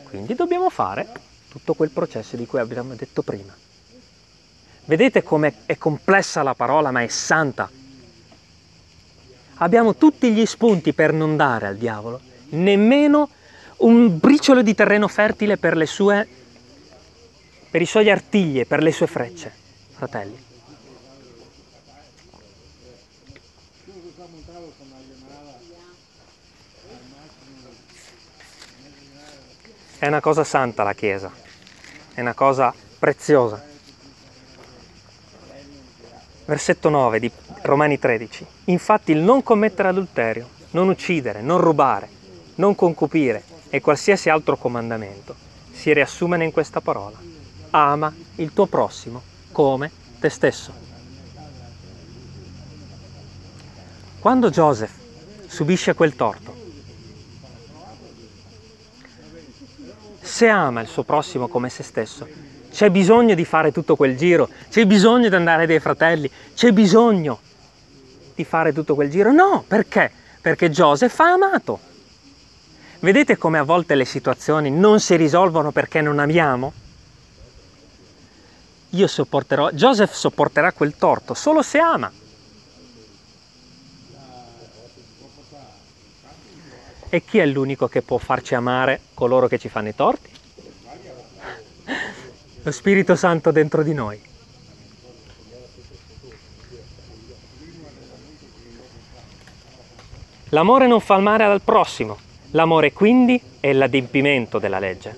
Quindi 0.03 0.35
dobbiamo 0.35 0.69
fare 0.69 1.07
tutto 1.49 1.73
quel 1.73 1.89
processo 1.89 2.35
di 2.35 2.45
cui 2.45 2.59
abbiamo 2.59 2.95
detto 2.95 3.21
prima. 3.21 3.55
Vedete 4.85 5.23
come 5.23 5.53
è 5.65 5.77
complessa 5.77 6.43
la 6.43 6.53
parola, 6.53 6.91
ma 6.91 7.01
è 7.01 7.07
santa. 7.07 7.69
Abbiamo 9.57 9.95
tutti 9.95 10.31
gli 10.31 10.45
spunti 10.45 10.93
per 10.93 11.13
non 11.13 11.37
dare 11.37 11.67
al 11.67 11.77
diavolo, 11.77 12.19
nemmeno 12.49 13.29
un 13.77 14.17
briciolo 14.17 14.61
di 14.61 14.73
terreno 14.73 15.07
fertile 15.07 15.57
per, 15.57 15.75
le 15.75 15.85
sue, 15.85 16.27
per 17.69 17.81
i 17.81 17.85
suoi 17.85 18.09
artigli 18.09 18.65
per 18.65 18.81
le 18.81 18.91
sue 18.91 19.07
frecce, 19.07 19.51
fratelli. 19.95 20.51
È 29.99 30.07
una 30.07 30.19
cosa 30.19 30.43
santa 30.43 30.83
la 30.83 30.93
Chiesa, 30.93 31.31
è 32.13 32.19
una 32.19 32.33
cosa 32.33 32.73
preziosa. 32.99 33.72
Versetto 36.45 36.89
9 36.89 37.19
di 37.19 37.31
Romani 37.61 37.97
13. 37.97 38.45
Infatti 38.65 39.11
il 39.11 39.19
non 39.19 39.43
commettere 39.43 39.87
adulterio, 39.87 40.49
non 40.71 40.89
uccidere, 40.89 41.41
non 41.41 41.59
rubare, 41.59 42.09
non 42.55 42.75
concupire 42.75 43.43
e 43.69 43.81
qualsiasi 43.81 44.29
altro 44.29 44.57
comandamento 44.57 45.35
si 45.71 45.91
riassumono 45.93 46.43
in 46.43 46.51
questa 46.51 46.81
parola. 46.81 47.17
Ama 47.71 48.13
il 48.35 48.53
tuo 48.53 48.67
prossimo 48.67 49.21
come 49.51 49.91
te 50.19 50.29
stesso. 50.29 50.71
Quando 54.19 54.49
Joseph 54.49 54.93
subisce 55.47 55.93
quel 55.93 56.15
torto, 56.15 56.55
se 60.21 60.47
ama 60.47 60.81
il 60.81 60.87
suo 60.87 61.03
prossimo 61.03 61.47
come 61.47 61.69
se 61.69 61.83
stesso, 61.83 62.27
c'è 62.73 62.89
bisogno 62.89 63.35
di 63.35 63.45
fare 63.45 63.71
tutto 63.71 63.95
quel 63.95 64.17
giro, 64.17 64.49
c'è 64.69 64.85
bisogno 64.85 65.29
di 65.29 65.35
andare 65.35 65.67
dai 65.67 65.79
fratelli, 65.79 66.29
c'è 66.55 66.71
bisogno 66.71 67.39
di 68.33 68.43
fare 68.43 68.73
tutto 68.73 68.95
quel 68.95 69.11
giro. 69.11 69.31
No, 69.31 69.63
perché? 69.67 70.11
Perché 70.41 70.71
Joseph 70.71 71.19
ha 71.19 71.33
amato. 71.33 71.79
Vedete 72.99 73.37
come 73.37 73.59
a 73.59 73.63
volte 73.63 73.93
le 73.93 74.05
situazioni 74.05 74.71
non 74.71 74.99
si 74.99 75.15
risolvono 75.15 75.71
perché 75.71 76.01
non 76.01 76.17
amiamo? 76.17 76.73
Io 78.89 79.07
sopporterò, 79.07 79.69
Joseph 79.69 80.13
sopporterà 80.13 80.71
quel 80.71 80.95
torto 80.97 81.35
solo 81.35 81.61
se 81.61 81.77
ama. 81.77 82.11
E 87.09 87.23
chi 87.23 87.37
è 87.37 87.45
l'unico 87.45 87.87
che 87.87 88.01
può 88.01 88.17
farci 88.17 88.55
amare 88.55 88.99
coloro 89.13 89.47
che 89.47 89.59
ci 89.59 89.69
fanno 89.69 89.89
i 89.89 89.95
torti? 89.95 90.41
Lo 92.63 92.71
Spirito 92.71 93.15
Santo 93.15 93.51
dentro 93.51 93.83
di 93.83 93.93
noi. 93.93 94.19
L'amore 100.49 100.87
non 100.87 100.99
fa 100.99 101.17
male 101.17 101.43
al 101.43 101.61
prossimo, 101.61 102.17
l'amore 102.51 102.93
quindi 102.93 103.41
è 103.59 103.73
l'adempimento 103.73 104.59
della 104.59 104.79
legge. 104.79 105.15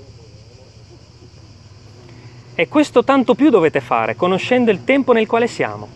E 2.56 2.68
questo 2.68 3.04
tanto 3.04 3.36
più 3.36 3.50
dovete 3.50 3.82
fare, 3.82 4.16
conoscendo 4.16 4.72
il 4.72 4.84
tempo 4.84 5.14
nel 5.14 5.28
quale 5.28 5.48
siamo, 5.48 5.88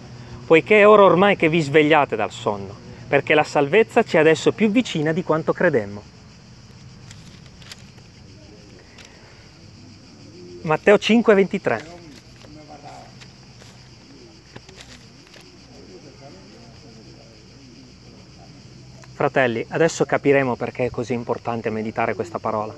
poiché 0.46 0.80
è 0.80 0.88
ora 0.88 1.04
ormai 1.04 1.36
che 1.36 1.50
vi 1.50 1.62
svegliate 1.62 2.16
dal 2.16 2.32
sonno 2.32 2.88
perché 3.10 3.34
la 3.34 3.44
salvezza 3.44 4.04
ci 4.04 4.18
è 4.18 4.20
adesso 4.20 4.52
più 4.52 4.70
vicina 4.70 5.12
di 5.12 5.24
quanto 5.24 5.52
credemmo. 5.52 6.19
Matteo 10.62 10.98
5:23 10.98 11.98
Fratelli, 19.14 19.66
adesso 19.70 20.06
capiremo 20.06 20.56
perché 20.56 20.86
è 20.86 20.90
così 20.90 21.14
importante 21.14 21.70
meditare 21.70 22.14
questa 22.14 22.40
parola. 22.40 22.74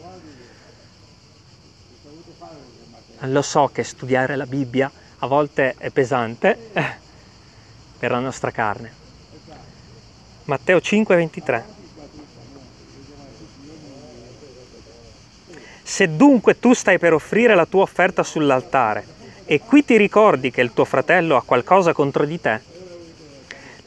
Lo 3.20 3.42
so 3.42 3.70
che 3.72 3.84
studiare 3.84 4.36
la 4.36 4.46
Bibbia 4.46 4.92
a 5.20 5.28
volte 5.28 5.76
è 5.78 5.90
pesante 5.90 6.70
eh, 6.74 6.98
per 7.98 8.12
la 8.12 8.20
nostra 8.20 8.52
carne, 8.52 8.94
Matteo 10.46 10.78
5:23. 10.80 11.81
Se 15.92 16.08
dunque 16.16 16.58
tu 16.58 16.72
stai 16.72 16.98
per 16.98 17.12
offrire 17.12 17.54
la 17.54 17.66
tua 17.66 17.82
offerta 17.82 18.24
sull'altare 18.24 19.06
e 19.44 19.60
qui 19.60 19.84
ti 19.84 19.98
ricordi 19.98 20.50
che 20.50 20.62
il 20.62 20.72
tuo 20.72 20.86
fratello 20.86 21.36
ha 21.36 21.44
qualcosa 21.44 21.92
contro 21.92 22.24
di 22.24 22.40
te, 22.40 22.62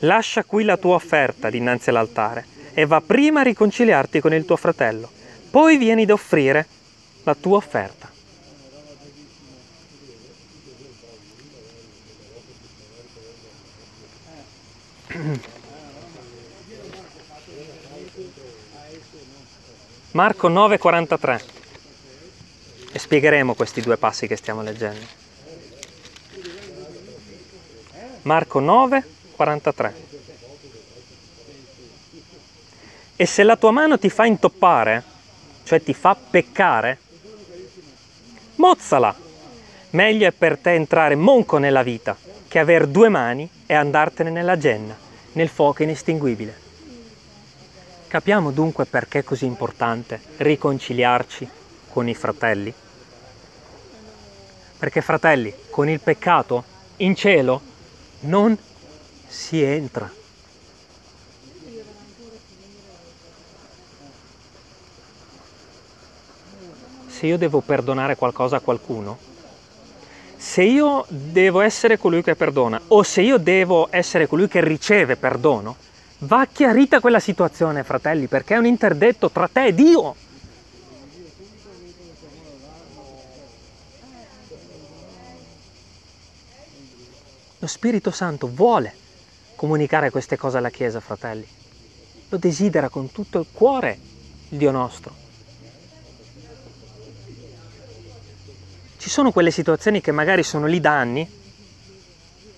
lascia 0.01 0.45
qui 0.45 0.65
la 0.65 0.77
tua 0.77 0.97
offerta 0.97 1.49
dinanzi 1.49 1.89
all'altare 1.89 2.45
e 2.75 2.85
va 2.85 3.01
prima 3.01 3.41
a 3.41 3.45
riconciliarti 3.45 4.21
con 4.21 4.35
il 4.35 4.45
tuo 4.45 4.57
fratello, 4.57 5.11
poi 5.51 5.79
vieni 5.79 6.03
ad 6.03 6.11
offrire 6.11 6.67
la 7.23 7.35
tua 7.35 7.57
offerta. 7.57 8.13
Marco 20.11 20.51
9:43 20.51 21.41
e 21.41 21.64
spiegheremo 23.05 23.53
questi 23.53 23.83
due 23.83 23.99
passi 23.99 24.27
che 24.27 24.35
stiamo 24.35 24.63
leggendo. 24.63 25.05
Marco 28.23 28.61
9:43 28.63 29.93
E 33.17 33.27
se 33.27 33.43
la 33.43 33.57
tua 33.57 33.73
mano 33.73 33.99
ti 33.99 34.09
fa 34.09 34.25
intoppare, 34.25 35.03
cioè 35.65 35.83
ti 35.83 35.93
fa 35.93 36.17
peccare, 36.17 36.99
mozzala. 38.55 39.15
Meglio 39.91 40.27
è 40.27 40.33
per 40.33 40.57
te 40.57 40.73
entrare 40.73 41.15
monco 41.15 41.59
nella 41.59 41.83
vita 41.83 42.17
che 42.49 42.59
aver 42.59 42.87
due 42.87 43.11
mani 43.11 43.47
e 43.67 43.75
andartene 43.75 44.31
nella 44.31 44.57
genna, 44.57 44.97
nel 45.33 45.49
fuoco 45.49 45.83
inestinguibile. 45.83 46.63
Capiamo 48.09 48.51
dunque 48.51 48.87
perché 48.87 49.19
è 49.19 49.25
così 49.25 49.45
importante 49.45 50.19
riconciliarci 50.39 51.49
con 51.91 52.09
i 52.09 52.15
fratelli. 52.15 52.75
Perché 54.79 55.01
fratelli, 55.01 55.53
con 55.71 55.89
il 55.89 56.01
peccato 56.01 56.65
in 56.97 57.15
cielo 57.15 57.61
non 58.21 58.57
si 59.27 59.63
entra. 59.63 60.11
Se 67.07 67.27
io 67.27 67.39
devo 67.39 67.61
perdonare 67.61 68.17
qualcosa 68.17 68.57
a 68.57 68.61
qualcuno, 68.61 69.19
se 70.37 70.63
io 70.63 71.07
devo 71.09 71.61
essere 71.61 71.97
colui 71.97 72.23
che 72.23 72.35
perdona 72.35 72.81
o 72.89 73.03
se 73.03 73.23
io 73.23 73.39
devo 73.39 73.89
essere 73.91 74.27
colui 74.27 74.49
che 74.49 74.61
riceve 74.63 75.17
perdono, 75.17 75.77
Va 76.19 76.47
chiarita 76.51 77.01
quella 77.01 77.21
situazione, 77.21 77.83
fratelli, 77.83 78.29
perché 78.29 78.55
è 78.55 78.59
un 78.59 78.65
interdetto 78.65 79.31
tra 79.31 79.47
te 79.47 79.67
e 79.67 79.75
Dio. 79.75 80.15
Lo 87.65 87.71
Spirito 87.71 88.11
Santo 88.11 88.47
vuole 88.47 88.95
comunicare 89.57 90.11
queste 90.11 90.37
cose 90.37 90.59
alla 90.59 90.69
Chiesa, 90.69 91.01
fratelli. 91.01 91.49
Lo 92.29 92.37
desidera 92.37 92.91
con 92.91 93.11
tutto 93.11 93.39
il 93.39 93.47
cuore 93.51 93.99
il 94.51 94.59
Dio 94.59 94.71
nostro. 94.71 95.15
Ci 98.99 99.09
sono 99.09 99.33
quelle 99.33 99.51
situazioni 99.51 100.03
che 100.03 100.13
magari 100.13 100.43
sono 100.43 100.67
lì 100.67 100.79
da 100.79 100.99
anni, 100.99 101.27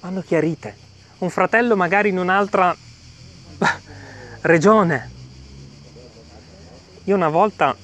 vanno 0.01 0.23
chiarite. 0.23 0.77
Un 1.19 1.31
fratello 1.31 1.77
magari 1.77 2.09
in 2.09 2.19
un'altra 2.19 2.77
regione. 4.41 5.11
Io 7.05 7.15
una 7.15 7.29
volta 7.29 7.77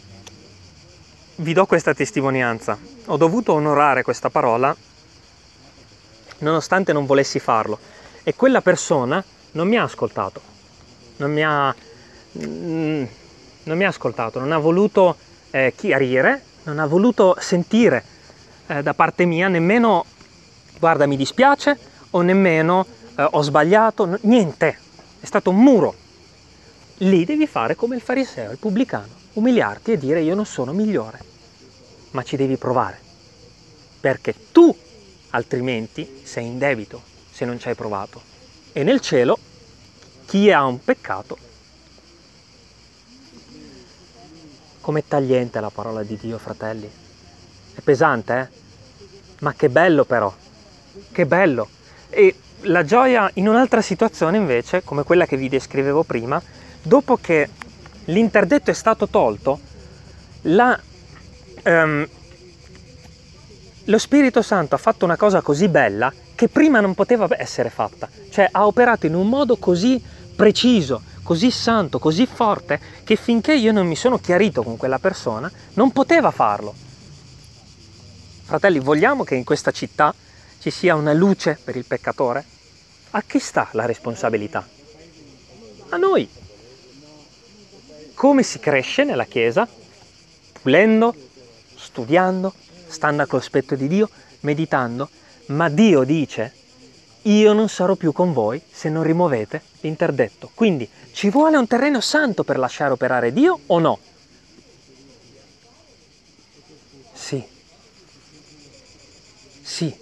vi 1.37 1.53
do 1.53 1.67
questa 1.67 1.95
testimonianza. 1.95 2.77
Ho 3.07 3.17
dovuto 3.17 3.53
onorare 3.53 4.03
questa 4.03 4.29
parola 4.29 4.77
nonostante 6.43 6.93
non 6.93 7.07
volessi 7.07 7.39
farlo. 7.39 7.79
E 8.23 8.35
quella 8.35 8.61
persona 8.61 9.23
non 9.53 9.69
mi 9.69 9.77
ha 9.77 9.83
ascoltato, 9.83 10.41
non 11.17 11.33
mi 11.33 11.43
ha, 11.43 11.75
mm, 12.39 13.05
non 13.65 13.77
mi 13.77 13.85
ha 13.85 13.89
ascoltato, 13.89 14.39
non 14.39 14.53
ha 14.53 14.59
voluto 14.59 15.17
eh, 15.51 15.73
chiarire, 15.77 16.43
non 16.65 16.79
ha 16.79 16.87
voluto 16.87 17.37
sentire 17.39 18.05
eh, 18.69 18.83
da 18.83 18.95
parte 18.95 19.25
mia 19.25 19.49
nemmeno 19.49 20.05
guarda 20.79 21.07
mi 21.07 21.17
dispiace 21.17 21.79
o 22.11 22.21
nemmeno 22.23 22.87
eh, 23.17 23.27
ho 23.29 23.43
sbagliato, 23.43 24.19
niente, 24.23 24.79
è 25.21 25.27
stato 25.27 25.51
un 25.51 25.57
muro. 25.57 25.95
Lì 26.99 27.25
devi 27.25 27.47
fare 27.47 27.75
come 27.75 27.97
il 27.97 28.01
fariseo, 28.01 28.51
il 28.51 28.59
pubblicano, 28.59 29.09
umiliarti 29.35 29.93
e 29.93 29.99
dire 29.99 30.21
io 30.21 30.35
non 30.35 30.47
sono 30.47 30.73
migliore, 30.73 31.19
ma 32.13 32.23
ci 32.23 32.37
devi 32.37 32.57
provare, 32.57 32.99
perché 34.01 34.35
tu 34.53 34.75
altrimenti 35.33 36.23
sei 36.25 36.47
in 36.47 36.59
debito 36.59 37.03
se 37.31 37.45
non 37.45 37.59
ci 37.59 37.69
hai 37.69 37.75
provato. 37.75 38.23
E 38.73 38.83
nel 38.83 39.01
cielo 39.01 39.39
chi 40.27 40.51
ha 40.51 40.65
un 40.65 40.83
peccato, 40.83 41.37
come 44.81 45.07
tagliente 45.07 45.61
la 45.61 45.71
parola 45.71 46.03
di 46.03 46.17
Dio, 46.17 46.39
fratelli. 46.39 46.91
È 47.75 47.81
pesante, 47.81 48.39
eh? 48.39 48.61
Ma 49.41 49.55
che 49.55 49.69
bello 49.69 50.05
però, 50.05 50.35
che 51.13 51.27
bello. 51.27 51.69
E 52.11 52.35
la 52.63 52.85
gioia 52.85 53.31
in 53.35 53.49
un'altra 53.49 53.81
situazione 53.81 54.37
invece, 54.37 54.83
come 54.83 55.05
quella 55.05 55.27
che 55.27 55.37
vi 55.37 55.49
descrivevo 55.49 56.03
prima, 56.03 56.43
dopo 56.83 57.17
che 57.17 57.49
l'interdetto 58.07 58.71
è 58.71 58.75
stato 58.75 59.09
tolto, 59.09 59.61
la, 60.43 60.79
um, 61.65 62.09
lo 63.87 63.99
Spirito 63.99 64.43
Santo 64.43 64.77
ha 64.77 64.79
fatto 64.79 65.05
una 65.05 65.17
cosa 65.17 65.41
così 65.41 65.67
bella 65.69 66.13
che 66.35 66.49
prima 66.49 66.81
non 66.81 66.95
poteva 66.95 67.27
essere 67.37 67.69
fatta, 67.69 68.09
cioè 68.31 68.49
ha 68.51 68.67
operato 68.67 69.07
in 69.07 69.15
un 69.15 69.29
modo 69.29 69.57
così 69.57 70.01
preciso, 70.37 71.03
così 71.23 71.51
santo, 71.51 71.99
così 71.99 72.27
forte, 72.27 72.81
che 73.03 73.17
finché 73.17 73.55
io 73.55 73.73
non 73.73 73.87
mi 73.87 73.97
sono 73.97 74.19
chiarito 74.19 74.63
con 74.63 74.77
quella 74.77 74.99
persona, 74.99 75.51
non 75.75 75.91
poteva 75.91 76.31
farlo. 76.31 76.75
Fratelli, 78.45 78.79
vogliamo 78.79 79.25
che 79.25 79.35
in 79.35 79.45
questa 79.45 79.71
città 79.71 80.15
ci 80.61 80.71
sia 80.71 80.95
una 80.95 81.13
luce 81.13 81.59
per 81.63 81.77
il 81.77 81.85
peccatore? 81.85 82.45
A 83.11 83.23
chi 83.23 83.39
sta 83.39 83.69
la 83.73 83.85
responsabilità? 83.85 84.67
A 85.89 85.97
noi. 85.97 86.29
Come 88.15 88.43
si 88.43 88.59
cresce 88.61 89.05
nella 89.05 89.25
Chiesa? 89.25 89.67
Pulendo, 90.61 91.15
studiando, 91.75 92.55
stando 92.93 93.23
al 93.23 93.29
cospetto 93.29 93.75
di 93.75 93.89
Dio, 93.89 94.09
meditando, 94.41 95.09
ma 95.47 95.69
Dio 95.69 96.05
dice, 96.05 96.53
io 97.23 97.53
non 97.53 97.69
sarò 97.69 97.95
più 97.95 98.13
con 98.13 98.33
voi 98.33 98.61
se 98.71 98.89
non 98.89 99.03
rimuovete 99.03 99.63
l'interdetto. 99.81 100.51
Quindi 100.55 100.89
ci 101.13 101.31
vuole 101.31 101.57
un 101.57 101.67
terreno 101.67 102.01
santo 102.01 102.45
per 102.45 102.59
lasciare 102.59 102.93
operare 102.93 103.33
Dio 103.33 103.61
o 103.67 103.79
no? 103.79 103.99
Sì. 107.13 107.45
Sì. 109.63 109.95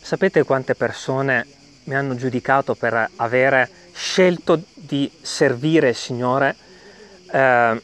Sapete 0.00 0.44
quante 0.44 0.74
persone 0.74 1.46
mi 1.84 1.94
hanno 1.94 2.14
giudicato 2.14 2.74
per 2.74 3.10
avere 3.16 3.68
scelto 3.92 4.62
di 4.74 5.10
servire 5.20 5.90
il 5.90 5.96
Signore 5.96 6.54
eh, 7.32 7.82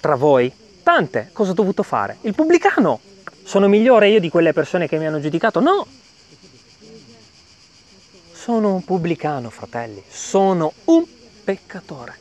tra 0.00 0.14
voi? 0.14 0.52
Tante. 0.86 1.30
Cosa 1.32 1.50
ho 1.50 1.54
dovuto 1.54 1.82
fare? 1.82 2.18
Il 2.20 2.34
pubblicano. 2.36 3.00
Sono 3.42 3.66
migliore 3.66 4.08
io 4.08 4.20
di 4.20 4.28
quelle 4.28 4.52
persone 4.52 4.86
che 4.86 4.98
mi 4.98 5.06
hanno 5.08 5.18
giudicato? 5.18 5.58
No. 5.58 5.84
Sono 8.32 8.74
un 8.74 8.84
pubblicano, 8.84 9.50
fratelli. 9.50 10.00
Sono 10.08 10.72
un 10.84 11.04
peccatore. 11.42 12.16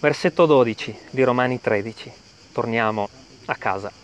Versetto 0.00 0.44
12 0.44 0.98
di 1.08 1.22
Romani 1.22 1.58
13. 1.58 2.12
Torniamo 2.52 3.08
a 3.46 3.54
casa. 3.56 3.99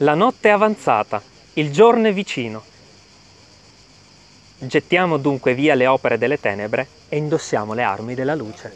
La 0.00 0.14
notte 0.14 0.48
è 0.48 0.52
avanzata, 0.52 1.22
il 1.54 1.72
giorno 1.72 2.06
è 2.06 2.12
vicino. 2.12 2.62
Gettiamo 4.58 5.16
dunque 5.16 5.54
via 5.54 5.74
le 5.74 5.86
opere 5.86 6.18
delle 6.18 6.38
tenebre 6.38 6.86
e 7.08 7.16
indossiamo 7.16 7.72
le 7.72 7.82
armi 7.82 8.14
della 8.14 8.34
luce. 8.34 8.74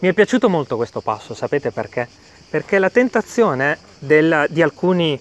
Mi 0.00 0.08
è 0.08 0.12
piaciuto 0.12 0.50
molto 0.50 0.76
questo 0.76 1.00
passo, 1.00 1.32
sapete 1.32 1.70
perché? 1.70 2.06
Perché 2.50 2.78
la 2.78 2.90
tentazione 2.90 3.78
del, 3.98 4.46
di 4.50 4.60
alcuni 4.60 5.18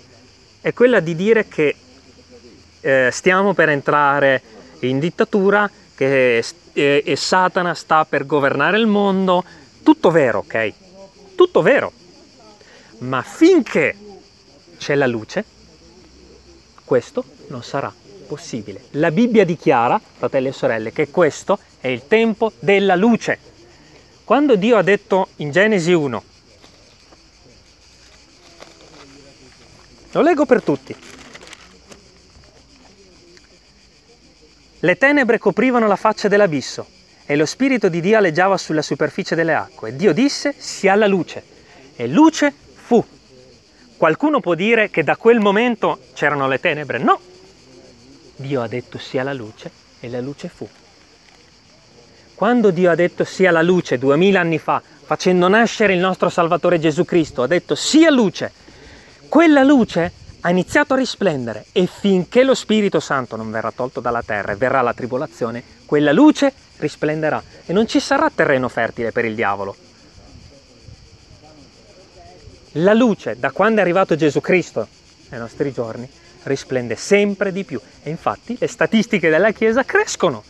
è 0.59 0.73
quella 0.73 0.99
di 0.99 1.15
dire 1.15 1.47
che 1.47 1.75
eh, 2.81 3.09
stiamo 3.11 3.53
per 3.53 3.69
entrare 3.69 4.41
in 4.79 4.99
dittatura, 4.99 5.69
che 5.95 6.43
e, 6.73 7.03
e 7.05 7.15
Satana 7.15 7.73
sta 7.73 8.03
per 8.03 8.25
governare 8.25 8.77
il 8.77 8.85
mondo, 8.85 9.45
tutto 9.81 10.11
vero, 10.11 10.39
ok? 10.39 10.73
Tutto 11.35 11.61
vero. 11.61 11.91
Ma 12.99 13.21
finché 13.21 13.95
c'è 14.77 14.95
la 14.95 15.07
luce, 15.07 15.43
questo 16.83 17.23
non 17.47 17.63
sarà 17.63 17.93
possibile. 18.27 18.85
La 18.91 19.11
Bibbia 19.11 19.45
dichiara, 19.45 19.99
fratelli 19.99 20.47
e 20.47 20.51
sorelle, 20.51 20.91
che 20.91 21.09
questo 21.09 21.59
è 21.79 21.87
il 21.87 22.07
tempo 22.07 22.51
della 22.59 22.95
luce. 22.95 23.39
Quando 24.23 24.55
Dio 24.55 24.77
ha 24.77 24.83
detto 24.83 25.29
in 25.37 25.51
Genesi 25.51 25.93
1, 25.93 26.23
lo 30.11 30.21
leggo 30.21 30.45
per 30.45 30.61
tutti, 30.61 30.95
Le 34.81 34.95
tenebre 34.95 35.39
coprivano 35.39 35.87
la 35.87 35.95
faccia 35.95 36.27
dell'abisso 36.27 36.85
e 37.25 37.35
lo 37.35 37.47
Spirito 37.47 37.89
di 37.89 37.99
Dio 37.99 38.15
aleggiava 38.15 38.57
sulla 38.57 38.83
superficie 38.83 39.33
delle 39.33 39.55
acque. 39.55 39.95
Dio 39.95 40.13
disse 40.13 40.53
sia 40.55 40.93
la 40.93 41.07
luce 41.07 41.43
e 41.95 42.05
luce 42.05 42.53
fu. 42.75 43.03
Qualcuno 43.97 44.39
può 44.39 44.53
dire 44.53 44.91
che 44.91 45.03
da 45.03 45.17
quel 45.17 45.39
momento 45.39 45.97
c'erano 46.13 46.47
le 46.47 46.59
tenebre? 46.59 46.99
No. 46.99 47.19
Dio 48.35 48.61
ha 48.61 48.67
detto 48.67 48.99
sia 48.99 49.23
la 49.23 49.33
luce 49.33 49.71
e 49.99 50.07
la 50.07 50.21
luce 50.21 50.49
fu. 50.49 50.69
Quando 52.35 52.69
Dio 52.69 52.91
ha 52.91 52.95
detto 52.95 53.23
sia 53.23 53.49
la 53.49 53.63
luce 53.63 53.97
duemila 53.97 54.39
anni 54.39 54.59
fa, 54.59 54.79
facendo 55.03 55.47
nascere 55.47 55.93
il 55.93 55.99
nostro 55.99 56.29
Salvatore 56.29 56.79
Gesù 56.79 57.05
Cristo, 57.05 57.41
ha 57.41 57.47
detto 57.47 57.73
sia 57.73 58.11
luce, 58.11 58.51
quella 59.29 59.63
luce 59.63 60.11
ha 60.41 60.49
iniziato 60.51 60.93
a 60.93 60.97
risplendere 60.97 61.65
e 61.71 61.87
finché 61.87 62.43
lo 62.43 62.53
Spirito 62.53 62.99
Santo 62.99 63.35
non 63.35 63.49
verrà 63.49 63.71
tolto 63.71 63.99
dalla 63.99 64.21
terra 64.21 64.51
e 64.51 64.57
verrà 64.57 64.81
la 64.81 64.93
tribolazione, 64.93 65.63
quella 65.87 66.11
luce 66.11 66.53
risplenderà 66.77 67.41
e 67.65 67.73
non 67.73 67.87
ci 67.87 67.99
sarà 67.99 68.29
terreno 68.29 68.69
fertile 68.69 69.11
per 69.11 69.25
il 69.25 69.33
diavolo. 69.33 69.86
La 72.79 72.93
luce, 72.93 73.37
da 73.39 73.51
quando 73.51 73.79
è 73.79 73.81
arrivato 73.81 74.15
Gesù 74.15 74.39
Cristo 74.39 74.87
nei 75.29 75.39
nostri 75.39 75.71
giorni, 75.71 76.07
risplende 76.43 76.95
sempre 76.95 77.51
di 77.51 77.63
più. 77.63 77.79
E 78.03 78.09
infatti 78.09 78.55
le 78.59 78.67
statistiche 78.67 79.29
della 79.29 79.51
Chiesa 79.51 79.83
crescono. 79.83 80.43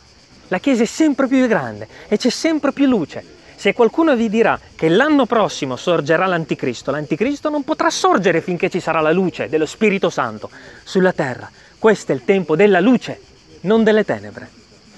La 0.49 0.59
Chiesa 0.59 0.83
è 0.83 0.87
sempre 0.87 1.27
più 1.27 1.45
grande 1.47 1.87
e 2.07 2.17
c'è 2.17 2.29
sempre 2.29 2.73
più 2.73 2.85
luce. 2.85 3.35
Se 3.55 3.73
qualcuno 3.73 4.15
vi 4.15 4.29
dirà 4.29 4.59
che 4.75 4.89
l'anno 4.89 5.25
prossimo 5.25 5.77
sorgerà 5.77 6.25
l'anticristo, 6.25 6.91
l'anticristo 6.91 7.49
non 7.49 7.63
potrà 7.63 7.89
sorgere 7.89 8.41
finché 8.41 8.69
ci 8.69 8.81
sarà 8.81 8.99
la 8.99 9.11
luce 9.11 9.47
dello 9.47 9.65
Spirito 9.65 10.09
Santo 10.09 10.49
sulla 10.83 11.13
terra. 11.13 11.49
Questo 11.79 12.11
è 12.11 12.15
il 12.15 12.25
tempo 12.25 12.57
della 12.57 12.81
luce, 12.81 13.21
non 13.61 13.85
delle 13.85 14.03
tenebre. 14.03 14.49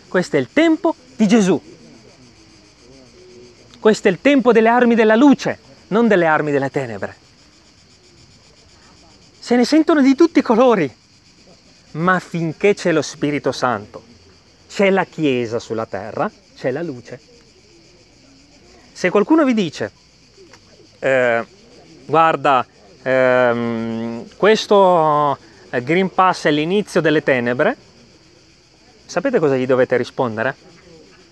Questo 0.08 0.36
è 0.36 0.40
il 0.40 0.50
tempo 0.52 0.96
di 1.16 1.28
Gesù. 1.28 1.62
Questo 3.80 4.08
è 4.08 4.12
il 4.12 4.20
tempo 4.20 4.52
delle 4.52 4.68
armi 4.68 4.96
della 4.96 5.16
luce, 5.16 5.68
non 5.90 6.08
delle 6.08 6.26
armi 6.26 6.52
delle 6.52 6.70
tenebre. 6.70 7.16
Se 9.40 9.56
ne 9.56 9.66
sentono 9.66 10.02
di 10.02 10.16
tutti 10.16 10.40
i 10.40 10.44
colori, 10.44 10.92
ma 11.92 12.20
finché 12.20 12.74
c'è 12.74 12.92
lo 12.92 13.02
Spirito 13.02 13.52
Santo, 13.52 14.04
c'è 14.68 14.90
la 14.90 15.06
Chiesa 15.06 15.60
sulla 15.60 15.86
terra, 15.86 16.30
c'è 16.56 16.72
la 16.72 16.84
luce. 16.84 17.20
Se 18.92 19.10
qualcuno 19.10 19.44
vi 19.46 19.54
dice, 19.54 19.92
eh, 21.00 21.46
guarda, 22.06 22.66
ehm, 23.02 24.28
questo 24.36 25.38
eh, 25.70 25.84
Green 25.84 26.14
Pass 26.14 26.46
è 26.46 26.52
l'inizio 26.52 27.02
delle 27.02 27.24
tenebre, 27.24 27.76
sapete 29.06 29.40
cosa 29.40 29.56
gli 29.56 29.66
dovete 29.66 29.98
rispondere? 29.98 30.56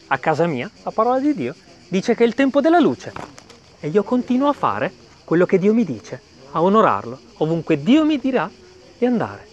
A 0.08 0.18
casa 0.18 0.48
mia, 0.48 0.72
la 0.84 0.92
parola 0.92 1.20
di 1.20 1.34
Dio 1.36 1.54
dice 1.90 2.16
che 2.16 2.24
è 2.24 2.28
il 2.28 2.34
tempo 2.34 2.62
della 2.62 2.80
luce 2.80 3.46
e 3.80 3.88
io 3.90 4.04
continuo 4.04 4.50
a 4.50 4.54
fare 4.54 4.92
quello 5.24 5.46
che 5.46 5.60
Dio 5.60 5.74
mi 5.74 5.84
dice, 5.84 6.22
a 6.52 6.62
onorarlo, 6.62 7.20
ovunque 7.38 7.82
Dio 7.82 8.06
mi 8.06 8.18
dirà 8.18 8.50
di 8.98 9.06
andare. 9.06 9.46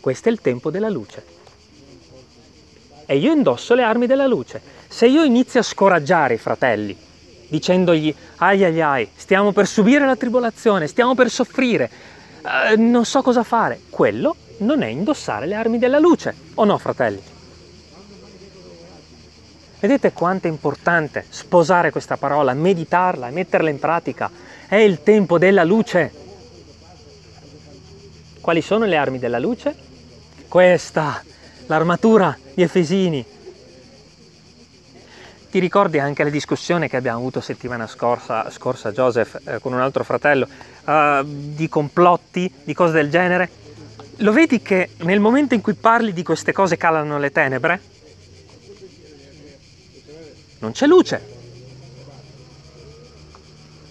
Questo 0.00 0.28
è 0.28 0.32
il 0.32 0.40
tempo 0.40 0.70
della 0.70 0.88
luce. 0.88 1.24
E 3.06 3.16
io 3.16 3.32
indosso 3.32 3.74
le 3.74 3.82
armi 3.82 4.06
della 4.06 4.26
luce. 4.26 4.60
Se 4.88 5.06
io 5.06 5.24
inizio 5.24 5.60
a 5.60 5.64
scoraggiare 5.64 6.34
i 6.34 6.38
fratelli, 6.38 6.96
dicendogli 7.48 8.14
ai 8.36 8.64
ai 8.64 8.80
ai, 8.80 9.08
stiamo 9.14 9.52
per 9.52 9.66
subire 9.66 10.06
la 10.06 10.16
tribolazione, 10.16 10.86
stiamo 10.86 11.14
per 11.14 11.30
soffrire, 11.30 11.90
eh, 12.70 12.76
non 12.76 13.04
so 13.04 13.22
cosa 13.22 13.42
fare, 13.42 13.80
quello 13.90 14.36
non 14.58 14.82
è 14.82 14.86
indossare 14.86 15.46
le 15.46 15.54
armi 15.54 15.78
della 15.78 15.98
luce, 15.98 16.34
o 16.54 16.64
no 16.64 16.78
fratelli? 16.78 17.31
Vedete 19.82 20.12
quanto 20.12 20.46
è 20.46 20.50
importante 20.50 21.24
sposare 21.28 21.90
questa 21.90 22.16
parola, 22.16 22.54
meditarla 22.54 23.26
e 23.26 23.30
metterla 23.32 23.68
in 23.68 23.80
pratica. 23.80 24.30
È 24.68 24.76
il 24.76 25.02
tempo 25.02 25.38
della 25.38 25.64
luce. 25.64 26.12
Quali 28.40 28.62
sono 28.62 28.84
le 28.84 28.96
armi 28.96 29.18
della 29.18 29.40
luce? 29.40 29.74
Questa, 30.46 31.20
l'armatura 31.66 32.38
di 32.54 32.62
Efesini, 32.62 33.26
ti 35.50 35.58
ricordi 35.58 35.98
anche 35.98 36.22
la 36.22 36.30
discussione 36.30 36.88
che 36.88 36.96
abbiamo 36.96 37.18
avuto 37.18 37.40
settimana 37.40 37.88
scorsa, 37.88 38.48
scorsa 38.52 38.92
Joseph, 38.92 39.40
eh, 39.44 39.58
con 39.58 39.72
un 39.72 39.80
altro 39.80 40.04
fratello, 40.04 40.46
uh, 40.84 41.24
di 41.24 41.68
complotti, 41.68 42.54
di 42.62 42.72
cose 42.72 42.92
del 42.92 43.10
genere? 43.10 43.50
Lo 44.18 44.30
vedi 44.30 44.62
che 44.62 44.90
nel 44.98 45.18
momento 45.18 45.54
in 45.54 45.60
cui 45.60 45.74
parli 45.74 46.12
di 46.12 46.22
queste 46.22 46.52
cose 46.52 46.76
calano 46.76 47.18
le 47.18 47.32
tenebre? 47.32 47.91
Non 50.62 50.70
c'è 50.70 50.86
luce. 50.86 51.20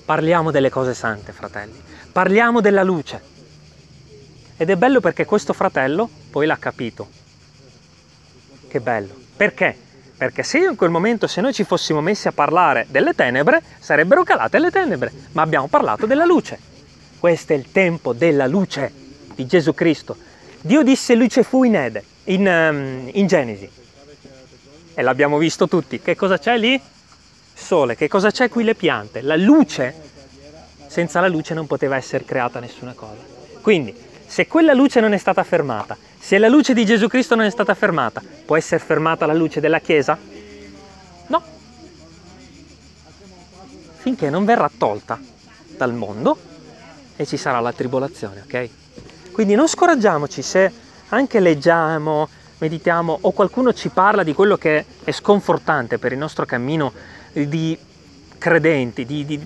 Parliamo 0.05 0.51
delle 0.51 0.69
cose 0.69 0.93
sante, 0.93 1.33
fratelli. 1.33 1.77
Parliamo 2.09 2.61
della 2.61 2.81
luce. 2.81 3.21
Ed 4.55 4.69
è 4.69 4.77
bello 4.77 5.01
perché 5.01 5.25
questo 5.25 5.51
fratello 5.51 6.09
poi 6.29 6.45
l'ha 6.45 6.55
capito. 6.57 7.09
Che 8.69 8.79
bello. 8.79 9.13
Perché? 9.35 9.77
Perché 10.15 10.43
se 10.43 10.59
in 10.59 10.77
quel 10.77 10.91
momento, 10.91 11.27
se 11.27 11.41
noi 11.41 11.51
ci 11.51 11.65
fossimo 11.65 11.99
messi 11.99 12.29
a 12.29 12.31
parlare 12.31 12.87
delle 12.89 13.13
tenebre, 13.15 13.61
sarebbero 13.79 14.23
calate 14.23 14.57
le 14.57 14.71
tenebre, 14.71 15.11
ma 15.33 15.41
abbiamo 15.41 15.67
parlato 15.67 16.05
della 16.05 16.25
luce. 16.25 16.57
Questo 17.19 17.51
è 17.51 17.57
il 17.57 17.69
tempo 17.73 18.13
della 18.13 18.47
luce 18.47 18.93
di 19.35 19.45
Gesù 19.45 19.73
Cristo. 19.73 20.15
Dio 20.61 20.83
disse 20.83 21.15
luce 21.15 21.43
fu 21.43 21.65
in 21.65 21.75
Ede, 21.75 22.03
in, 22.25 22.47
um, 22.47 23.09
in 23.11 23.27
Genesi. 23.27 23.79
E 24.93 25.01
l'abbiamo 25.01 25.37
visto 25.37 25.67
tutti. 25.67 26.01
Che 26.01 26.15
cosa 26.15 26.37
c'è 26.37 26.57
lì? 26.57 26.79
Sole. 27.53 27.95
Che 27.95 28.07
cosa 28.07 28.31
c'è 28.31 28.49
qui? 28.49 28.63
Le 28.63 28.75
piante. 28.75 29.21
La 29.21 29.35
luce, 29.35 29.93
senza 30.87 31.19
la 31.19 31.27
luce 31.27 31.53
non 31.53 31.67
poteva 31.67 31.95
essere 31.95 32.25
creata 32.25 32.59
nessuna 32.59 32.93
cosa. 32.93 33.21
Quindi, 33.61 33.95
se 34.25 34.47
quella 34.47 34.73
luce 34.73 34.99
non 34.99 35.13
è 35.13 35.17
stata 35.17 35.43
fermata, 35.43 35.97
se 36.19 36.37
la 36.37 36.47
luce 36.47 36.73
di 36.73 36.85
Gesù 36.85 37.07
Cristo 37.07 37.35
non 37.35 37.45
è 37.45 37.49
stata 37.49 37.73
fermata, 37.73 38.21
può 38.45 38.55
essere 38.55 38.83
fermata 38.83 39.25
la 39.25 39.33
luce 39.33 39.59
della 39.59 39.79
Chiesa? 39.79 40.17
No. 41.27 41.43
Finché 43.97 44.29
non 44.29 44.45
verrà 44.45 44.69
tolta 44.75 45.19
dal 45.67 45.93
mondo 45.93 46.37
e 47.15 47.25
ci 47.25 47.37
sarà 47.37 47.59
la 47.59 47.73
tribolazione, 47.73 48.43
ok? 48.45 48.69
Quindi 49.31 49.55
non 49.55 49.67
scoraggiamoci 49.67 50.41
se 50.41 50.71
anche 51.09 51.39
leggiamo, 51.39 52.27
meditiamo 52.61 53.17
o 53.21 53.31
qualcuno 53.31 53.73
ci 53.73 53.89
parla 53.89 54.21
di 54.21 54.33
quello 54.33 54.55
che 54.55 54.85
è 55.03 55.11
sconfortante 55.11 55.97
per 55.97 56.11
il 56.11 56.19
nostro 56.19 56.45
cammino 56.45 56.93
di 57.33 57.77
credenti, 58.37 59.03
di, 59.03 59.25
di, 59.25 59.39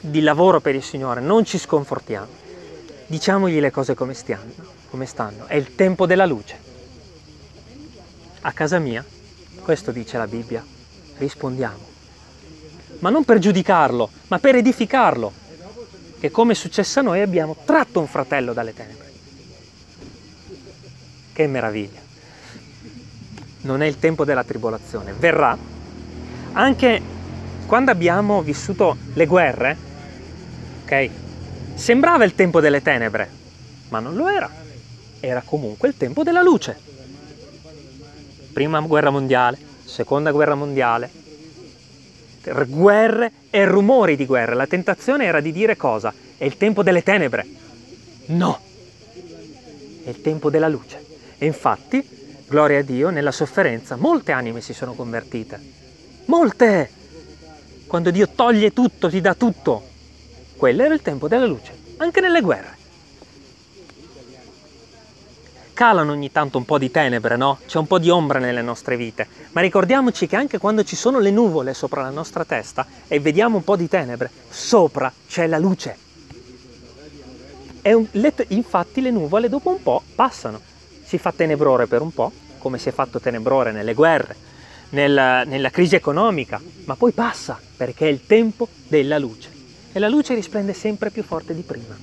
di 0.00 0.20
lavoro 0.20 0.60
per 0.60 0.74
il 0.74 0.82
Signore. 0.82 1.20
Non 1.20 1.44
ci 1.44 1.58
sconfortiamo 1.58 2.26
diciamogli 3.06 3.60
le 3.60 3.70
cose 3.70 3.94
come 3.94 4.14
stanno, 4.14 4.52
come 4.90 5.06
stanno. 5.06 5.46
È 5.46 5.54
il 5.54 5.76
tempo 5.76 6.06
della 6.06 6.26
luce. 6.26 6.66
A 8.42 8.52
casa 8.52 8.78
mia, 8.78 9.04
questo 9.62 9.92
dice 9.92 10.18
la 10.18 10.26
Bibbia, 10.26 10.64
rispondiamo. 11.18 11.86
Ma 12.98 13.10
non 13.10 13.24
per 13.24 13.38
giudicarlo, 13.38 14.10
ma 14.26 14.38
per 14.40 14.56
edificarlo. 14.56 15.46
Che 16.18 16.30
come 16.32 16.52
è 16.52 16.56
successo 16.56 16.98
a 16.98 17.02
noi 17.02 17.20
abbiamo 17.20 17.56
tratto 17.64 18.00
un 18.00 18.08
fratello 18.08 18.52
dalle 18.52 18.74
tenebre. 18.74 19.12
Che 21.32 21.46
meraviglia. 21.46 22.06
Non 23.60 23.82
è 23.82 23.86
il 23.86 23.98
tempo 23.98 24.24
della 24.24 24.44
tribolazione, 24.44 25.12
verrà. 25.12 25.56
Anche 26.52 27.00
quando 27.66 27.90
abbiamo 27.90 28.40
vissuto 28.42 28.96
le 29.14 29.26
guerre, 29.26 29.76
ok? 30.84 31.10
Sembrava 31.74 32.24
il 32.24 32.34
tempo 32.34 32.60
delle 32.60 32.82
tenebre, 32.82 33.30
ma 33.88 33.98
non 33.98 34.14
lo 34.14 34.28
era. 34.28 34.50
Era 35.20 35.42
comunque 35.44 35.88
il 35.88 35.96
tempo 35.96 36.22
della 36.22 36.42
luce. 36.42 36.78
Prima 38.52 38.80
guerra 38.80 39.10
mondiale, 39.10 39.58
seconda 39.84 40.30
guerra 40.30 40.54
mondiale, 40.54 41.10
guerre 42.66 43.32
e 43.50 43.64
rumori 43.64 44.16
di 44.16 44.26
guerra. 44.26 44.54
La 44.54 44.66
tentazione 44.66 45.24
era 45.24 45.40
di 45.40 45.52
dire 45.52 45.76
cosa? 45.76 46.12
È 46.36 46.44
il 46.44 46.56
tempo 46.56 46.82
delle 46.82 47.02
tenebre. 47.02 47.46
No, 48.26 48.60
è 50.04 50.08
il 50.08 50.20
tempo 50.20 50.50
della 50.50 50.68
luce. 50.68 51.04
E 51.38 51.46
infatti, 51.46 52.17
gloria 52.48 52.78
a 52.78 52.82
Dio, 52.82 53.10
nella 53.10 53.30
sofferenza 53.30 53.96
molte 53.96 54.32
anime 54.32 54.60
si 54.60 54.72
sono 54.72 54.94
convertite. 54.94 55.60
Molte! 56.24 56.90
Quando 57.86 58.10
Dio 58.10 58.28
toglie 58.28 58.72
tutto, 58.72 59.08
ti 59.08 59.20
dà 59.20 59.34
tutto, 59.34 59.86
quello 60.56 60.82
era 60.82 60.94
il 60.94 61.02
tempo 61.02 61.28
della 61.28 61.46
luce, 61.46 61.72
anche 61.98 62.20
nelle 62.20 62.40
guerre. 62.40 62.76
Calano 65.72 66.12
ogni 66.12 66.32
tanto 66.32 66.58
un 66.58 66.64
po' 66.64 66.76
di 66.76 66.90
tenebre, 66.90 67.36
no? 67.36 67.60
C'è 67.66 67.78
un 67.78 67.86
po' 67.86 67.98
di 67.98 68.10
ombra 68.10 68.40
nelle 68.40 68.62
nostre 68.62 68.96
vite, 68.96 69.28
ma 69.52 69.60
ricordiamoci 69.60 70.26
che 70.26 70.36
anche 70.36 70.58
quando 70.58 70.82
ci 70.82 70.96
sono 70.96 71.20
le 71.20 71.30
nuvole 71.30 71.72
sopra 71.72 72.02
la 72.02 72.10
nostra 72.10 72.44
testa 72.44 72.84
e 73.06 73.20
vediamo 73.20 73.58
un 73.58 73.64
po' 73.64 73.76
di 73.76 73.88
tenebre, 73.88 74.30
sopra 74.50 75.12
c'è 75.28 75.46
la 75.46 75.58
luce. 75.58 75.96
Un, 77.84 78.06
le, 78.10 78.34
infatti 78.48 79.00
le 79.00 79.10
nuvole 79.10 79.48
dopo 79.48 79.70
un 79.70 79.82
po' 79.82 80.02
passano. 80.14 80.60
Si 81.08 81.16
fa 81.16 81.32
tenebrore 81.32 81.86
per 81.86 82.02
un 82.02 82.12
po', 82.12 82.30
come 82.58 82.76
si 82.76 82.90
è 82.90 82.92
fatto 82.92 83.18
tenebrore 83.18 83.72
nelle 83.72 83.94
guerre, 83.94 84.36
nella, 84.90 85.42
nella 85.44 85.70
crisi 85.70 85.94
economica, 85.94 86.60
ma 86.84 86.96
poi 86.96 87.12
passa 87.12 87.58
perché 87.78 88.06
è 88.06 88.10
il 88.10 88.26
tempo 88.26 88.68
della 88.86 89.16
luce 89.16 89.48
e 89.90 89.98
la 89.98 90.08
luce 90.08 90.34
risplende 90.34 90.74
sempre 90.74 91.10
più 91.10 91.22
forte 91.22 91.54
di 91.54 91.62
prima. 91.62 91.96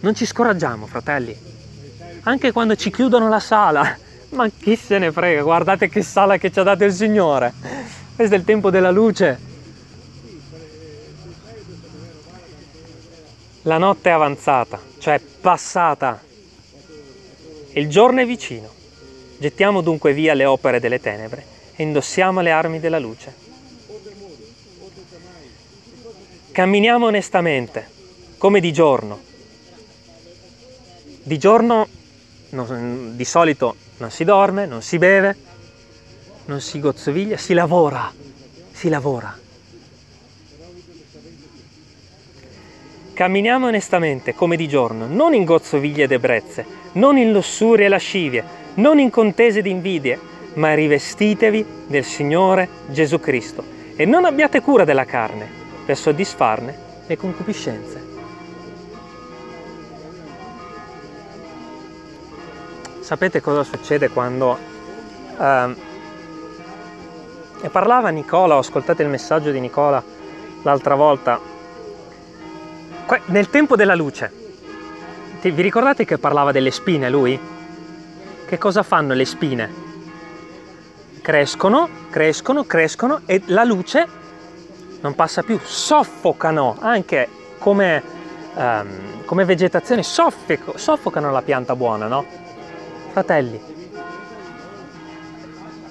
Non 0.00 0.14
ci 0.16 0.26
scoraggiamo, 0.26 0.86
fratelli. 0.86 1.36
Anche 2.22 2.50
quando 2.50 2.74
ci 2.74 2.90
chiudono 2.90 3.28
la 3.28 3.38
sala, 3.38 3.96
ma 4.30 4.48
chi 4.48 4.74
se 4.74 4.98
ne 4.98 5.12
frega, 5.12 5.42
guardate 5.42 5.88
che 5.88 6.02
sala 6.02 6.36
che 6.36 6.50
ci 6.50 6.58
ha 6.58 6.64
dato 6.64 6.82
il 6.82 6.92
Signore. 6.92 7.52
Questo 8.16 8.34
è 8.34 8.38
il 8.38 8.44
tempo 8.44 8.70
della 8.70 8.90
luce. 8.90 9.46
La 13.62 13.78
notte 13.78 14.08
è 14.08 14.12
avanzata, 14.12 14.80
cioè 14.98 15.20
passata. 15.20 16.26
Il 17.78 17.88
giorno 17.88 18.20
è 18.20 18.26
vicino. 18.26 18.68
Gettiamo 19.38 19.80
dunque 19.80 20.12
via 20.12 20.34
le 20.34 20.44
opere 20.44 20.80
delle 20.80 21.00
tenebre 21.00 21.44
e 21.76 21.82
indossiamo 21.82 22.40
le 22.40 22.50
armi 22.50 22.80
della 22.80 22.98
luce. 22.98 23.46
camminiamo 26.58 27.06
onestamente, 27.06 27.88
come 28.36 28.58
di 28.58 28.72
giorno. 28.72 29.20
Di 31.22 31.38
giorno 31.38 31.86
non, 32.48 33.12
di 33.14 33.24
solito 33.24 33.76
non 33.98 34.10
si 34.10 34.24
dorme, 34.24 34.66
non 34.66 34.82
si 34.82 34.98
beve, 34.98 35.36
non 36.46 36.60
si 36.60 36.80
gozzoviglia, 36.80 37.36
si 37.36 37.54
lavora, 37.54 38.12
si 38.72 38.88
lavora. 38.88 39.38
Camminiamo 43.12 43.68
onestamente 43.68 44.34
come 44.34 44.56
di 44.56 44.66
giorno, 44.66 45.06
non 45.06 45.34
in 45.34 45.44
gozzoviglie 45.44 46.02
ed 46.02 46.10
ebbrezze, 46.10 46.66
non 46.92 47.16
in 47.16 47.32
lussurie 47.32 47.86
e 47.86 47.88
lascivie, 47.88 48.44
non 48.74 48.98
in 48.98 49.10
contese 49.10 49.62
di 49.62 49.70
invidie, 49.70 50.18
ma 50.54 50.74
rivestitevi 50.74 51.64
del 51.86 52.04
Signore 52.04 52.68
Gesù 52.88 53.20
Cristo 53.20 53.64
e 53.96 54.04
non 54.04 54.24
abbiate 54.24 54.60
cura 54.60 54.84
della 54.84 55.04
carne 55.04 55.48
per 55.84 55.96
soddisfarne 55.96 56.86
le 57.06 57.16
concupiscenze. 57.16 58.06
Sapete 63.00 63.40
cosa 63.40 63.62
succede 63.62 64.10
quando... 64.10 64.58
Uh, 65.36 65.74
e 67.60 67.68
parlava 67.70 68.10
Nicola, 68.10 68.56
ho 68.56 68.58
ascoltato 68.58 69.02
il 69.02 69.08
messaggio 69.08 69.50
di 69.50 69.60
Nicola 69.60 70.02
l'altra 70.62 70.94
volta, 70.94 71.40
nel 73.26 73.50
tempo 73.50 73.76
della 73.76 73.94
luce. 73.94 74.47
Vi 75.40 75.62
ricordate 75.62 76.04
che 76.04 76.18
parlava 76.18 76.52
delle 76.52 76.70
spine 76.70 77.08
lui? 77.08 77.38
Che 78.46 78.58
cosa 78.58 78.82
fanno 78.82 79.14
le 79.14 79.24
spine? 79.24 79.70
Crescono, 81.22 81.88
crescono, 82.10 82.64
crescono 82.64 83.20
e 83.24 83.42
la 83.46 83.64
luce 83.64 84.06
non 85.00 85.14
passa 85.14 85.42
più, 85.42 85.58
soffocano 85.62 86.76
anche 86.80 87.28
come, 87.58 88.02
um, 88.54 89.24
come 89.24 89.44
vegetazione, 89.44 90.02
soffocano 90.02 91.30
la 91.30 91.42
pianta 91.42 91.74
buona, 91.74 92.08
no? 92.08 92.26
Fratelli, 93.12 93.60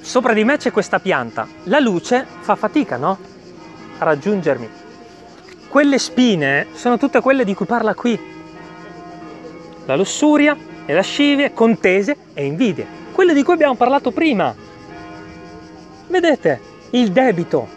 sopra 0.01 0.33
di 0.33 0.43
me 0.43 0.57
c'è 0.57 0.71
questa 0.71 0.99
pianta, 0.99 1.47
la 1.63 1.79
luce 1.79 2.25
fa 2.41 2.55
fatica, 2.55 2.97
no? 2.97 3.17
A 3.97 4.03
raggiungermi. 4.03 4.69
Quelle 5.67 5.97
spine 5.97 6.67
sono 6.73 6.97
tutte 6.97 7.21
quelle 7.21 7.43
di 7.43 7.55
cui 7.55 7.65
parla 7.65 7.95
qui. 7.95 8.35
La 9.87 9.95
lussuria, 9.95 10.55
le 10.85 10.93
lascivie, 10.93 11.53
contese 11.53 12.17
e 12.33 12.45
invidie. 12.45 12.85
Quelle 13.13 13.33
di 13.33 13.41
cui 13.41 13.53
abbiamo 13.53 13.75
parlato 13.75 14.11
prima. 14.11 14.53
Vedete, 16.07 16.59
il 16.89 17.11
debito. 17.11 17.67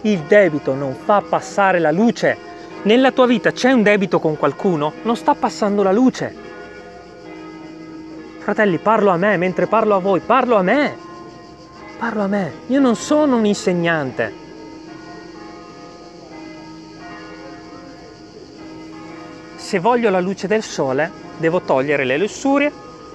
Il 0.00 0.20
debito 0.20 0.72
non 0.74 0.94
fa 0.94 1.20
passare 1.20 1.78
la 1.78 1.90
luce. 1.90 2.36
Nella 2.84 3.12
tua 3.12 3.26
vita 3.26 3.52
c'è 3.52 3.70
un 3.70 3.82
debito 3.82 4.18
con 4.18 4.38
qualcuno, 4.38 4.94
non 5.02 5.14
sta 5.14 5.34
passando 5.34 5.82
la 5.82 5.92
luce. 5.92 6.34
Fratelli, 8.38 8.78
parlo 8.78 9.10
a 9.10 9.18
me 9.18 9.36
mentre 9.36 9.66
parlo 9.66 9.94
a 9.94 9.98
voi, 9.98 10.20
parlo 10.20 10.56
a 10.56 10.62
me. 10.62 10.96
Parlo 11.98 12.22
a 12.22 12.28
me. 12.28 12.52
Io 12.68 12.80
non 12.80 12.96
sono 12.96 13.36
un 13.36 13.44
insegnante. 13.44 14.47
Se 19.68 19.80
voglio 19.80 20.08
la 20.08 20.20
luce 20.20 20.46
del 20.46 20.62
sole, 20.62 21.12
devo 21.36 21.60
togliere 21.60 22.06
le 22.06 22.16
lussurie, 22.16 22.72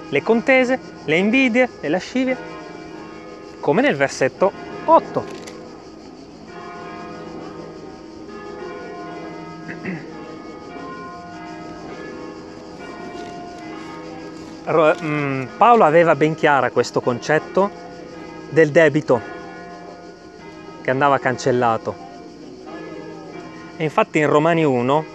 le 0.08 0.22
contese, 0.22 0.78
le 1.04 1.16
invidie, 1.16 1.68
le 1.80 1.88
lascivie, 1.88 2.36
come 3.58 3.82
nel 3.82 3.96
versetto 3.96 4.52
8. 4.84 5.24
Mm, 15.02 15.46
Paolo 15.56 15.82
aveva 15.82 16.14
ben 16.14 16.36
chiara 16.36 16.70
questo 16.70 17.00
concetto 17.00 17.68
del 18.50 18.70
debito 18.70 19.20
che 20.82 20.90
andava 20.92 21.18
cancellato. 21.18 21.96
E 23.76 23.82
infatti 23.82 24.18
in 24.18 24.28
Romani 24.28 24.62
1 24.62 25.13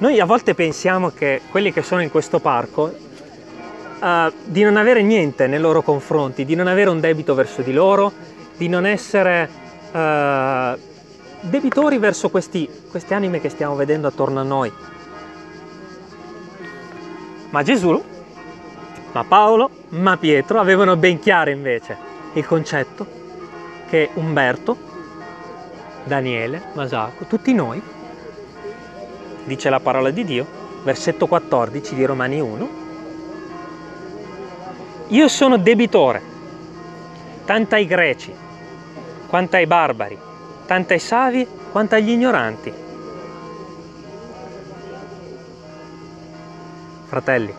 noi 0.00 0.18
a 0.18 0.24
volte 0.24 0.54
pensiamo 0.54 1.10
che 1.10 1.42
quelli 1.50 1.74
che 1.74 1.82
sono 1.82 2.00
in 2.00 2.10
questo 2.10 2.40
parco 2.40 2.94
uh, 4.00 4.32
di 4.44 4.62
non 4.62 4.78
avere 4.78 5.02
niente 5.02 5.46
nei 5.46 5.60
loro 5.60 5.82
confronti, 5.82 6.46
di 6.46 6.54
non 6.54 6.68
avere 6.68 6.88
un 6.88 7.00
debito 7.00 7.34
verso 7.34 7.60
di 7.60 7.74
loro, 7.74 8.10
di 8.56 8.66
non 8.66 8.86
essere 8.86 9.46
uh, 9.92 10.78
debitori 11.42 11.98
verso 11.98 12.30
questi, 12.30 12.66
queste 12.90 13.12
anime 13.12 13.42
che 13.42 13.50
stiamo 13.50 13.74
vedendo 13.74 14.06
attorno 14.06 14.40
a 14.40 14.42
noi. 14.42 14.72
Ma 17.50 17.62
Gesù, 17.62 18.02
ma 19.12 19.24
Paolo, 19.24 19.68
ma 19.90 20.16
Pietro 20.16 20.60
avevano 20.60 20.96
ben 20.96 21.18
chiaro 21.18 21.50
invece 21.50 21.94
il 22.32 22.46
concetto 22.46 23.06
che 23.90 24.08
Umberto, 24.14 24.78
Daniele, 26.04 26.62
Masacco, 26.72 27.26
tutti 27.26 27.52
noi, 27.52 27.98
dice 29.50 29.68
la 29.68 29.80
parola 29.80 30.10
di 30.10 30.24
Dio, 30.24 30.46
versetto 30.84 31.26
14 31.26 31.96
di 31.96 32.04
Romani 32.04 32.40
1, 32.40 32.68
io 35.08 35.28
sono 35.28 35.58
debitore, 35.58 36.22
tanto 37.44 37.74
ai 37.74 37.86
greci, 37.86 38.32
quanto 39.26 39.56
ai 39.56 39.66
barbari, 39.66 40.16
tanto 40.66 40.92
ai 40.92 41.00
savi, 41.00 41.44
quanto 41.72 41.96
agli 41.96 42.10
ignoranti 42.10 42.72
Fratelli, 47.06 47.52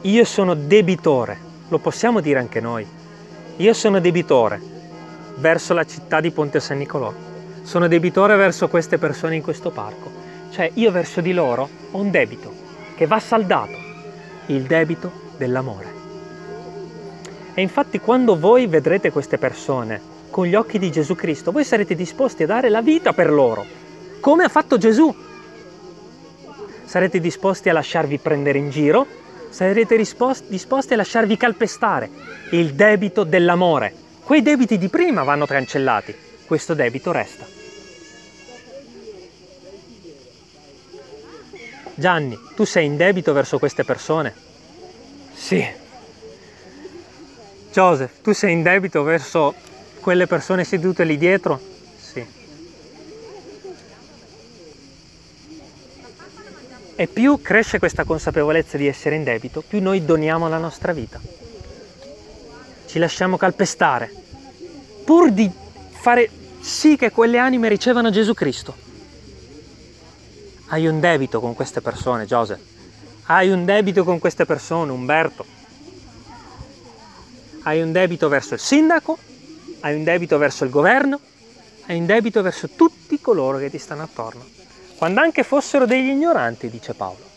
io 0.00 0.24
sono 0.24 0.54
debitore, 0.54 1.38
lo 1.68 1.78
possiamo 1.78 2.18
dire 2.18 2.40
anche 2.40 2.58
noi. 2.58 2.84
Io 3.58 3.72
sono 3.72 4.00
debitore 4.00 4.60
verso 5.36 5.74
la 5.74 5.84
città 5.84 6.20
di 6.20 6.32
Ponte 6.32 6.58
San 6.58 6.78
Nicolò, 6.78 7.12
sono 7.62 7.86
debitore 7.86 8.34
verso 8.34 8.66
queste 8.66 8.98
persone 8.98 9.36
in 9.36 9.42
questo 9.42 9.70
parco. 9.70 10.21
Cioè 10.52 10.70
io 10.74 10.90
verso 10.90 11.20
di 11.20 11.32
loro 11.32 11.68
ho 11.90 11.98
un 11.98 12.10
debito 12.10 12.52
che 12.94 13.06
va 13.06 13.18
saldato, 13.18 13.76
il 14.46 14.62
debito 14.62 15.10
dell'amore. 15.36 16.00
E 17.54 17.62
infatti 17.62 17.98
quando 17.98 18.38
voi 18.38 18.66
vedrete 18.66 19.10
queste 19.10 19.38
persone 19.38 20.00
con 20.30 20.46
gli 20.46 20.54
occhi 20.54 20.78
di 20.78 20.90
Gesù 20.90 21.14
Cristo, 21.14 21.50
voi 21.50 21.64
sarete 21.64 21.94
disposti 21.94 22.44
a 22.44 22.46
dare 22.46 22.68
la 22.68 22.82
vita 22.82 23.12
per 23.12 23.30
loro, 23.30 23.64
come 24.20 24.44
ha 24.44 24.48
fatto 24.48 24.78
Gesù 24.78 25.14
sarete 26.92 27.20
disposti 27.20 27.70
a 27.70 27.72
lasciarvi 27.72 28.18
prendere 28.18 28.58
in 28.58 28.68
giro, 28.68 29.06
sarete 29.48 29.96
disposti 29.96 30.92
a 30.92 30.96
lasciarvi 30.96 31.38
calpestare. 31.38 32.10
Il 32.50 32.74
debito 32.74 33.24
dell'amore. 33.24 33.94
Quei 34.22 34.42
debiti 34.42 34.76
di 34.76 34.88
prima 34.88 35.22
vanno 35.22 35.46
cancellati, 35.46 36.14
questo 36.44 36.74
debito 36.74 37.10
resta. 37.10 37.61
Gianni, 41.94 42.38
tu 42.54 42.64
sei 42.64 42.86
in 42.86 42.96
debito 42.96 43.32
verso 43.32 43.58
queste 43.58 43.84
persone? 43.84 44.34
Sì. 45.34 45.64
Joseph, 47.72 48.20
tu 48.22 48.32
sei 48.32 48.52
in 48.52 48.62
debito 48.62 49.02
verso 49.02 49.54
quelle 50.00 50.26
persone 50.26 50.64
sedute 50.64 51.04
lì 51.04 51.16
dietro? 51.16 51.70
E 56.94 57.06
più 57.08 57.40
cresce 57.40 57.78
questa 57.78 58.04
consapevolezza 58.04 58.76
di 58.76 58.86
essere 58.86 59.16
in 59.16 59.24
debito, 59.24 59.62
più 59.66 59.80
noi 59.80 60.04
doniamo 60.04 60.48
la 60.48 60.58
nostra 60.58 60.92
vita. 60.92 61.18
Ci 62.86 62.98
lasciamo 62.98 63.36
calpestare, 63.36 64.12
pur 65.04 65.32
di 65.32 65.50
fare 65.90 66.30
sì 66.60 66.96
che 66.96 67.10
quelle 67.10 67.38
anime 67.38 67.68
ricevano 67.68 68.10
Gesù 68.10 68.34
Cristo. 68.34 68.91
Hai 70.72 70.86
un 70.86 71.00
debito 71.00 71.38
con 71.38 71.54
queste 71.54 71.82
persone, 71.82 72.24
Giuseppe. 72.24 72.62
Hai 73.26 73.50
un 73.50 73.66
debito 73.66 74.04
con 74.04 74.18
queste 74.18 74.46
persone, 74.46 74.90
Umberto. 74.90 75.44
Hai 77.64 77.82
un 77.82 77.92
debito 77.92 78.28
verso 78.28 78.54
il 78.54 78.60
sindaco, 78.60 79.18
hai 79.80 79.94
un 79.94 80.02
debito 80.02 80.38
verso 80.38 80.64
il 80.64 80.70
governo, 80.70 81.20
hai 81.88 81.98
un 81.98 82.06
debito 82.06 82.40
verso 82.40 82.70
tutti 82.70 83.20
coloro 83.20 83.58
che 83.58 83.68
ti 83.68 83.76
stanno 83.76 84.02
attorno 84.02 84.42
quando 84.96 85.20
anche 85.20 85.42
fossero 85.42 85.84
degli 85.84 86.08
ignoranti, 86.08 86.70
dice 86.70 86.94
Paolo. 86.94 87.28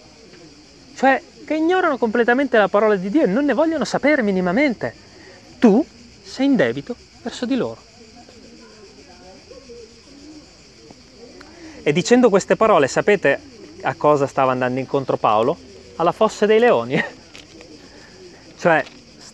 Cioè, 0.95 1.21
che 1.45 1.55
ignorano 1.55 1.97
completamente 1.97 2.57
la 2.57 2.69
parola 2.69 2.95
di 2.95 3.09
Dio 3.09 3.23
e 3.23 3.27
non 3.27 3.43
ne 3.43 3.53
vogliono 3.53 3.83
sapere 3.83 4.21
minimamente. 4.21 4.93
Tu 5.59 5.85
sei 6.23 6.45
in 6.45 6.55
debito 6.55 6.95
verso 7.21 7.45
di 7.45 7.55
loro. 7.55 7.81
E 11.87 11.93
dicendo 11.93 12.29
queste 12.29 12.55
parole, 12.55 12.87
sapete 12.87 13.39
a 13.83 13.93
cosa 13.93 14.25
stava 14.25 14.51
andando 14.51 14.79
incontro 14.79 15.17
Paolo? 15.17 15.55
Alla 15.97 16.11
fossa 16.11 16.47
dei 16.47 16.57
leoni. 16.57 16.97
cioè, 18.57 18.83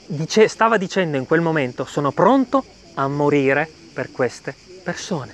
dice, 0.05 0.49
stava 0.49 0.75
dicendo 0.75 1.15
in 1.15 1.25
quel 1.25 1.39
momento, 1.39 1.85
sono 1.85 2.11
pronto 2.11 2.61
a 2.95 3.07
morire 3.07 3.71
per 3.93 4.11
queste 4.11 4.53
persone. 4.83 5.33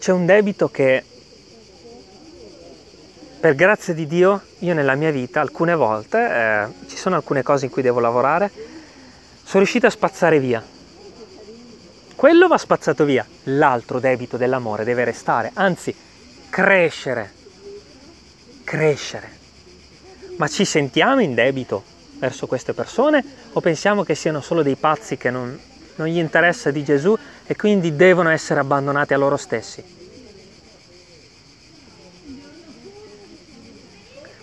C'è 0.00 0.10
un 0.10 0.26
debito 0.26 0.68
che 0.68 1.04
per 3.46 3.54
grazia 3.54 3.94
di 3.94 4.08
Dio 4.08 4.42
io 4.58 4.74
nella 4.74 4.96
mia 4.96 5.12
vita 5.12 5.40
alcune 5.40 5.76
volte, 5.76 6.18
eh, 6.18 6.88
ci 6.88 6.96
sono 6.96 7.14
alcune 7.14 7.44
cose 7.44 7.66
in 7.66 7.70
cui 7.70 7.80
devo 7.80 8.00
lavorare, 8.00 8.50
sono 8.50 9.58
riuscito 9.62 9.86
a 9.86 9.90
spazzare 9.90 10.40
via. 10.40 10.60
Quello 12.16 12.48
va 12.48 12.58
spazzato 12.58 13.04
via, 13.04 13.24
l'altro 13.44 14.00
debito 14.00 14.36
dell'amore 14.36 14.82
deve 14.82 15.04
restare, 15.04 15.52
anzi 15.54 15.94
crescere, 16.50 17.30
crescere. 18.64 19.30
Ma 20.38 20.48
ci 20.48 20.64
sentiamo 20.64 21.20
in 21.20 21.32
debito 21.32 21.84
verso 22.18 22.48
queste 22.48 22.72
persone 22.72 23.24
o 23.52 23.60
pensiamo 23.60 24.02
che 24.02 24.16
siano 24.16 24.40
solo 24.40 24.64
dei 24.64 24.74
pazzi 24.74 25.16
che 25.16 25.30
non, 25.30 25.56
non 25.94 26.08
gli 26.08 26.18
interessa 26.18 26.72
di 26.72 26.82
Gesù 26.82 27.16
e 27.46 27.54
quindi 27.54 27.94
devono 27.94 28.30
essere 28.30 28.58
abbandonati 28.58 29.14
a 29.14 29.18
loro 29.18 29.36
stessi? 29.36 30.05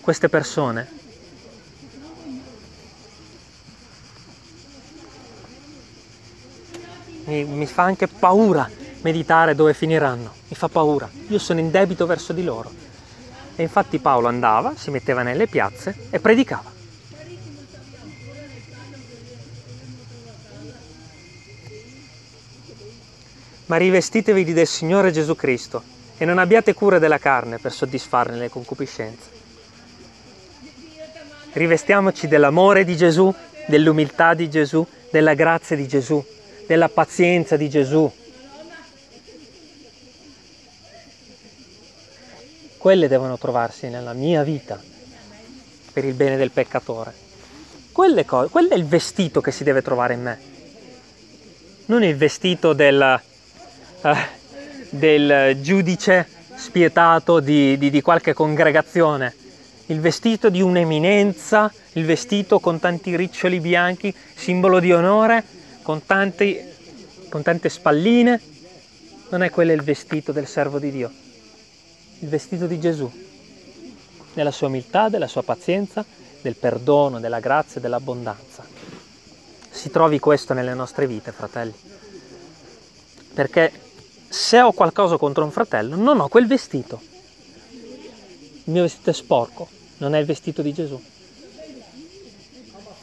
Queste 0.04 0.28
persone 0.28 0.86
mi, 7.24 7.46
mi, 7.46 7.66
fa 7.66 7.84
anche 7.84 8.10
paura 8.10 8.70
meditare 9.02 9.56
dove 9.56 9.74
finiranno, 9.74 10.34
mi 10.50 10.56
fa 10.58 10.68
paura, 10.68 11.10
io 11.30 11.40
sono 11.40 11.62
in 11.62 11.72
debito 11.72 12.06
verso 12.06 12.34
di 12.34 12.44
loro. 12.44 12.70
E 13.56 13.62
infatti 13.64 14.00
Paolo 14.00 14.28
andava, 14.28 14.74
si 14.76 14.90
metteva 14.90 15.22
nelle 15.22 15.48
piazze 15.48 15.96
e 16.10 16.20
predicava. 16.20 16.72
Ma 23.68 23.78
rivestitevi 23.78 24.52
del 24.52 24.68
Signore 24.68 25.12
Gesù 25.12 25.36
Cristo 25.36 25.84
e 26.18 26.26
non 26.26 26.40
abbiate 26.40 26.74
cura 26.74 27.00
della 27.00 27.20
carne 27.20 27.60
per 27.60 27.72
soddisfarne 27.72 28.38
le 28.38 28.50
concupiscenze 28.50 29.43
rivestiamoci 31.54 32.28
dell'amore 32.28 32.84
di 32.84 32.96
Gesù, 32.96 33.34
dell'umiltà 33.68 34.34
di 34.34 34.50
Gesù, 34.50 34.86
della 35.12 35.34
grazia 35.34 35.76
di 35.76 35.88
Gesù, 35.88 36.24
della 36.68 36.90
pazienza 36.90 37.56
di 37.56 37.70
Gesù. 37.70 38.12
Quelle 42.78 43.08
devono 43.08 43.38
trovarsi 43.38 43.88
nella 43.88 44.14
mia 44.14 44.44
vita 44.44 44.82
per 45.94 46.04
il 46.04 46.14
bene 46.14 46.36
del 46.36 46.52
peccatore. 46.52 47.14
Cose, 47.92 48.50
quello 48.50 48.70
è 48.70 48.76
il 48.76 48.86
vestito 48.86 49.40
che 49.40 49.52
si 49.52 49.64
deve 49.64 49.84
trovare 49.84 50.16
in 50.16 50.22
me, 50.24 50.40
non 51.86 52.04
il 52.04 52.16
vestito 52.16 52.74
del, 52.74 53.22
uh, 54.02 54.10
del 54.90 55.62
giudice 55.62 56.28
spietato 56.56 57.40
di, 57.40 57.78
di, 57.78 57.92
di 57.92 58.02
qualche 58.02 58.34
congregazione 58.34 59.42
il 59.94 60.00
vestito 60.00 60.50
di 60.50 60.60
un'eminenza, 60.60 61.72
il 61.94 62.06
vestito 62.06 62.60
con 62.60 62.80
tanti 62.80 63.16
riccioli 63.16 63.60
bianchi, 63.60 64.14
simbolo 64.34 64.80
di 64.80 64.92
onore, 64.92 65.44
con, 65.84 66.04
tanti, 66.04 66.60
con 67.30 67.44
tante 67.44 67.70
spalline. 67.70 68.42
Non 69.30 69.44
è 69.44 69.52
quello 69.52 69.72
il 69.72 69.84
vestito 69.84 70.32
del 70.32 70.48
servo 70.48 70.80
di 70.80 70.92
Dio, 70.92 71.12
il 72.20 72.28
vestito 72.28 72.66
di 72.66 72.80
Gesù, 72.80 73.10
della 74.34 74.52
sua 74.52 74.68
umiltà, 74.68 75.10
della 75.10 75.28
sua 75.28 75.44
pazienza, 75.44 76.04
del 76.42 76.56
perdono, 76.56 77.20
della 77.20 77.40
grazia 77.40 77.80
dell'abbondanza. 77.80 78.66
Si 79.70 79.92
trovi 79.92 80.18
questo 80.18 80.54
nelle 80.54 80.74
nostre 80.74 81.06
vite, 81.06 81.32
fratelli. 81.32 81.74
Perché 83.34 83.72
se 84.28 84.60
ho 84.60 84.72
qualcosa 84.72 85.18
contro 85.18 85.44
un 85.44 85.52
fratello, 85.52 85.96
non 85.96 86.20
ho 86.20 86.28
quel 86.28 86.48
vestito 86.48 87.12
il 88.66 88.72
mio 88.72 88.84
vestito 88.84 89.10
è 89.10 89.14
sporco, 89.14 89.68
non 90.04 90.16
è 90.16 90.20
il 90.20 90.26
vestito 90.26 90.62
di 90.62 90.74
Gesù. 90.74 91.02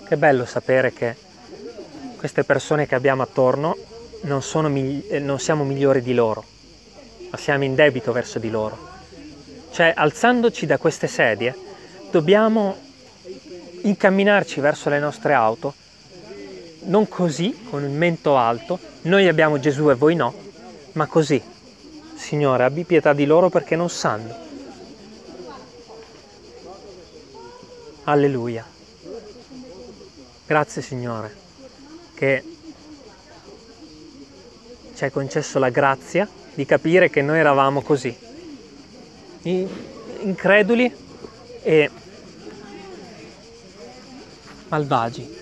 Che 0.06 0.16
bello 0.18 0.44
sapere 0.44 0.92
che 0.92 1.16
queste 2.18 2.44
persone 2.44 2.86
che 2.86 2.94
abbiamo 2.94 3.22
attorno 3.22 3.74
non, 4.22 4.42
sono, 4.42 4.68
eh, 4.68 5.18
non 5.18 5.38
siamo 5.38 5.64
migliori 5.64 6.02
di 6.02 6.12
loro, 6.12 6.44
ma 7.30 7.38
siamo 7.38 7.64
in 7.64 7.74
debito 7.74 8.12
verso 8.12 8.38
di 8.38 8.50
loro. 8.50 8.88
Cioè, 9.72 9.94
alzandoci 9.96 10.66
da 10.66 10.76
queste 10.76 11.06
sedie, 11.06 11.56
dobbiamo 12.10 12.76
incamminarci 13.82 14.60
verso 14.60 14.90
le 14.90 14.98
nostre 14.98 15.32
auto, 15.32 15.72
non 16.82 17.08
così, 17.08 17.62
con 17.70 17.82
il 17.82 17.90
mento 17.90 18.36
alto, 18.36 18.78
noi 19.02 19.26
abbiamo 19.26 19.58
Gesù 19.58 19.88
e 19.88 19.94
voi 19.94 20.16
no, 20.16 20.34
ma 20.92 21.06
così. 21.06 21.40
Signore, 22.14 22.64
abbi 22.64 22.84
pietà 22.84 23.14
di 23.14 23.24
loro 23.24 23.48
perché 23.48 23.74
non 23.74 23.88
sanno 23.88 24.48
Alleluia. 28.10 28.66
Grazie 30.44 30.82
Signore 30.82 31.32
che 32.14 32.42
ci 34.96 35.04
hai 35.04 35.12
concesso 35.12 35.60
la 35.60 35.70
grazia 35.70 36.28
di 36.52 36.66
capire 36.66 37.08
che 37.08 37.22
noi 37.22 37.38
eravamo 37.38 37.82
così, 37.82 38.14
increduli 39.42 40.92
e 41.62 41.90
malvagi. 44.68 45.38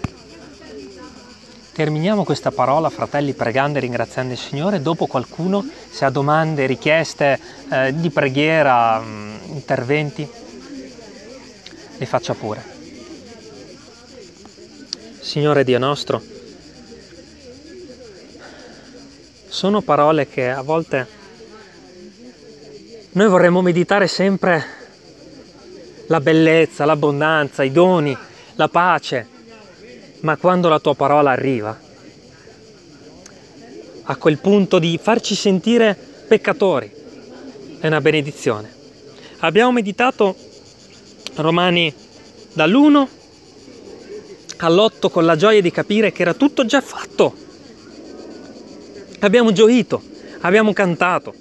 Terminiamo 1.73 2.25
questa 2.25 2.51
parola, 2.51 2.91
fratelli, 2.91 3.33
pregando 3.33 3.79
e 3.79 3.81
ringraziando 3.81 4.33
il 4.33 4.39
Signore. 4.39 4.83
Dopo 4.83 5.07
qualcuno, 5.07 5.65
se 5.89 6.05
ha 6.05 6.11
domande, 6.11 6.67
richieste 6.67 7.41
eh, 7.71 7.95
di 7.95 8.11
preghiera, 8.11 9.01
mm, 9.01 9.37
interventi, 9.53 10.29
li 11.99 12.07
faccia 12.07 12.35
pure. 12.35 12.77
Signore 15.21 15.65
Dio 15.65 15.79
nostro, 15.79 16.23
sono 19.49 19.83
parole 19.83 20.29
che 20.29 20.49
a 20.49 20.63
volte 20.63 21.07
noi 23.11 23.29
vorremmo 23.29 23.61
meditare 23.61 24.07
sempre 24.07 24.65
la 26.07 26.21
bellezza, 26.21 26.85
l'abbondanza, 26.85 27.63
i 27.63 27.73
doni, 27.73 28.17
la 28.55 28.69
pace, 28.69 29.27
ma 30.21 30.37
quando 30.37 30.69
la 30.69 30.79
tua 30.79 30.95
parola 30.95 31.31
arriva, 31.31 31.79
a 34.03 34.17
quel 34.17 34.39
punto 34.39 34.79
di 34.79 34.99
farci 35.03 35.35
sentire 35.35 35.95
peccatori, 35.95 36.91
è 37.81 37.87
una 37.87 38.01
benedizione. 38.01 38.73
Abbiamo 39.41 39.73
meditato 39.73 40.35
Romani 41.41 41.95
dall'1 42.53 43.07
all'8 44.57 45.09
con 45.09 45.25
la 45.25 45.37
gioia 45.37 45.61
di 45.61 45.71
capire 45.71 46.11
che 46.11 46.23
era 46.23 46.35
tutto 46.35 46.67
già 46.67 46.81
fatto. 46.81 47.33
Abbiamo 49.21 49.53
gioito, 49.53 50.03
abbiamo 50.41 50.73
cantato, 50.73 51.33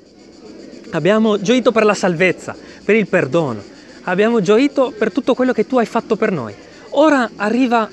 abbiamo 0.91 1.41
gioito 1.41 1.71
per 1.71 1.83
la 1.83 1.95
salvezza, 1.95 2.55
per 2.83 2.95
il 2.95 3.07
perdono, 3.07 3.63
abbiamo 4.03 4.39
gioito 4.39 4.93
per 4.95 5.11
tutto 5.11 5.33
quello 5.33 5.51
che 5.51 5.65
tu 5.65 5.79
hai 5.79 5.85
fatto 5.87 6.15
per 6.15 6.31
noi. 6.31 6.53
Ora 6.91 7.31
arriva 7.35 7.89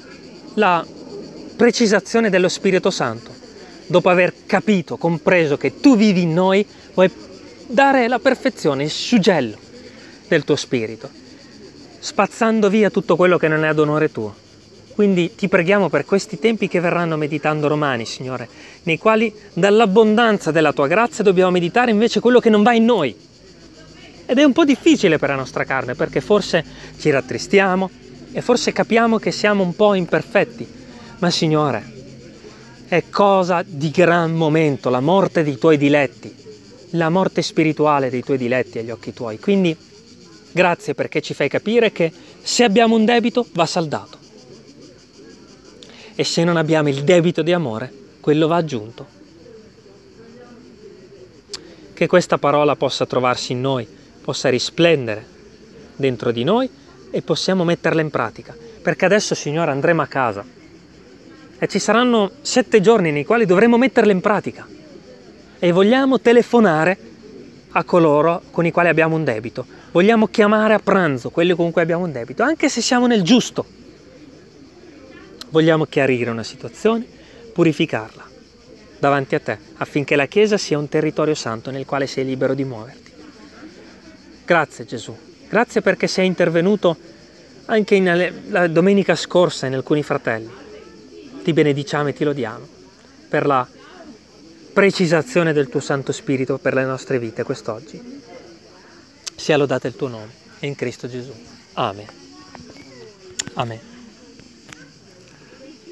la 0.55 0.85
precisazione 1.57 2.29
dello 2.29 2.49
Spirito 2.49 2.91
Santo. 2.91 3.33
Dopo 3.87 4.11
aver 4.11 4.33
capito, 4.47 4.97
compreso 4.97 5.57
che 5.57 5.81
tu 5.81 5.97
vivi 5.97 6.23
in 6.23 6.35
noi, 6.35 6.67
vuoi 6.93 7.11
dare 7.67 8.09
la 8.09 8.19
perfezione, 8.19 8.85
il 8.85 8.91
suggello 8.91 9.57
del 10.29 10.45
tuo 10.45 10.57
Spirito 10.57 11.23
spazzando 12.05 12.69
via 12.69 12.91
tutto 12.91 13.17
quello 13.17 13.39
che 13.39 13.49
non 13.49 13.65
è 13.65 13.69
ad 13.69 13.79
onore 13.79 14.13
tuo. 14.13 14.35
Quindi 14.93 15.35
ti 15.35 15.49
preghiamo 15.49 15.89
per 15.89 16.05
questi 16.05 16.39
tempi 16.39 16.69
che 16.69 16.79
verranno 16.79 17.17
meditando 17.17 17.67
romani, 17.67 18.05
Signore, 18.05 18.47
nei 18.83 18.99
quali 18.99 19.35
dall'abbondanza 19.55 20.51
della 20.51 20.75
tua 20.75 20.87
grazia 20.87 21.25
dobbiamo 21.25 21.51
meditare 21.51 21.91
invece 21.91 22.21
quello 22.21 22.41
che 22.41 22.51
non 22.51 22.63
va 22.63 22.75
in 22.75 22.85
noi. 22.85 23.17
Ed 24.27 24.39
è 24.39 24.45
un 24.45 24.53
po' 24.53 24.67
difficile 24.67 25.17
per 25.17 25.31
la 25.31 25.35
nostra 25.37 25.65
carne 25.65 25.95
perché 25.95 26.21
forse 26.21 26.63
ci 26.99 27.09
rattristiamo 27.09 27.91
e 28.33 28.41
forse 28.43 28.73
capiamo 28.73 29.19
che 29.19 29.33
siamo 29.33 29.63
un 29.63 29.75
po' 29.75 29.95
imperfetti. 29.95 30.69
Ma 31.21 31.31
Signore, 31.31 31.91
è 32.87 33.05
cosa 33.09 33.65
di 33.67 33.91
gran 33.91 34.35
momento 34.35 34.91
la 34.91 35.01
morte 35.01 35.43
dei 35.43 35.57
tuoi 35.57 35.79
diletti, 35.79 36.33
la 36.91 37.09
morte 37.09 37.41
spirituale 37.41 38.11
dei 38.11 38.23
tuoi 38.23 38.37
diletti 38.37 38.79
agli 38.79 38.91
occhi 38.91 39.15
tuoi. 39.15 39.39
Quindi 39.39 39.75
Grazie 40.55 40.95
perché 40.95 41.21
ci 41.21 41.35
fai 41.35 41.49
capire 41.49 41.91
che 41.91 42.13
se 42.41 42.63
abbiamo 42.63 42.95
un 42.95 43.05
debito 43.05 43.45
va 43.55 43.67
saldato. 43.67 44.19
E 46.15 46.23
se 46.23 46.45
non 46.45 46.57
abbiamo 46.57 46.89
il 46.89 47.03
debito 47.03 47.43
di 47.43 47.53
amore, 47.53 47.93
quello 48.21 48.47
va 48.47 48.55
aggiunto. 48.55 49.05
Che 51.93 52.07
questa 52.07 52.39
parola 52.39 52.77
possa 52.77 53.05
trovarsi 53.05 53.51
in 53.51 53.63
noi, 53.63 53.85
possa 54.23 54.49
risplendere 54.49 55.27
dentro 55.97 56.31
di 56.31 56.45
noi 56.45 56.71
e 57.11 57.21
possiamo 57.23 57.65
metterle 57.65 58.03
in 58.03 58.11
pratica. 58.11 58.55
Perché 58.81 59.07
adesso, 59.07 59.35
Signore, 59.35 59.73
andremo 59.73 60.03
a 60.03 60.07
casa 60.07 60.45
e 61.59 61.67
ci 61.67 61.81
saranno 61.81 62.31
sette 62.43 62.81
giorni 62.81 63.11
nei 63.11 63.25
quali 63.25 63.45
dovremo 63.45 63.77
metterle 63.77 64.13
in 64.13 64.21
pratica 64.21 64.69
e 65.59 65.73
vogliamo 65.73 66.21
telefonare 66.21 66.97
a 67.73 67.83
coloro 67.83 68.43
con 68.53 68.65
i 68.65 68.71
quali 68.71 68.89
abbiamo 68.89 69.17
un 69.17 69.25
debito. 69.25 69.83
Vogliamo 69.95 70.27
chiamare 70.27 70.75
a 70.75 70.81
pranzo 70.81 71.31
quelli 71.31 71.55
con 71.55 71.71
cui 71.71 71.81
abbiamo 71.81 72.03
un 72.03 72.11
debito, 72.11 72.43
anche 72.43 72.69
se 72.69 72.81
siamo 72.81 73.07
nel 73.07 73.23
giusto. 73.23 73.65
Vogliamo 75.51 75.85
chiarire 75.85 76.31
una 76.31 76.43
situazione, 76.43 77.07
purificarla 77.53 78.25
davanti 78.99 79.37
a 79.37 79.39
te, 79.39 79.57
affinché 79.77 80.17
la 80.17 80.27
Chiesa 80.27 80.59
sia 80.59 80.79
un 80.79 80.89
territorio 80.89 81.37
santo 81.37 81.71
nel 81.71 81.85
quale 81.85 82.09
sei 82.09 82.25
libero 82.25 82.55
di 82.55 82.65
muoverti. 82.65 83.13
Grazie 84.45 84.85
Gesù, 84.85 85.17
grazie 85.49 85.81
perché 85.81 86.09
sei 86.09 86.27
intervenuto 86.27 86.97
anche 87.67 87.95
in, 87.95 88.33
la 88.49 88.67
domenica 88.67 89.15
scorsa 89.15 89.67
in 89.67 89.75
alcuni 89.75 90.03
fratelli. 90.03 90.51
Ti 91.45 91.53
benediciamo 91.53 92.09
e 92.09 92.13
ti 92.15 92.25
lodiamo 92.25 92.67
per 93.29 93.47
la 93.47 93.65
precisazione 94.73 95.53
del 95.53 95.69
tuo 95.69 95.79
Santo 95.79 96.11
Spirito 96.11 96.59
per 96.59 96.75
le 96.75 96.85
nostre 96.85 97.21
vite 97.21 97.45
quest'oggi. 97.45 98.14
Sia 99.35 99.57
lodato 99.57 99.87
il 99.87 99.97
tuo 99.97 100.09
nome, 100.09 100.33
in 100.61 100.75
Cristo 100.75 101.09
Gesù. 101.09 101.33
Amen. 101.75 102.07
Amen. 103.55 103.94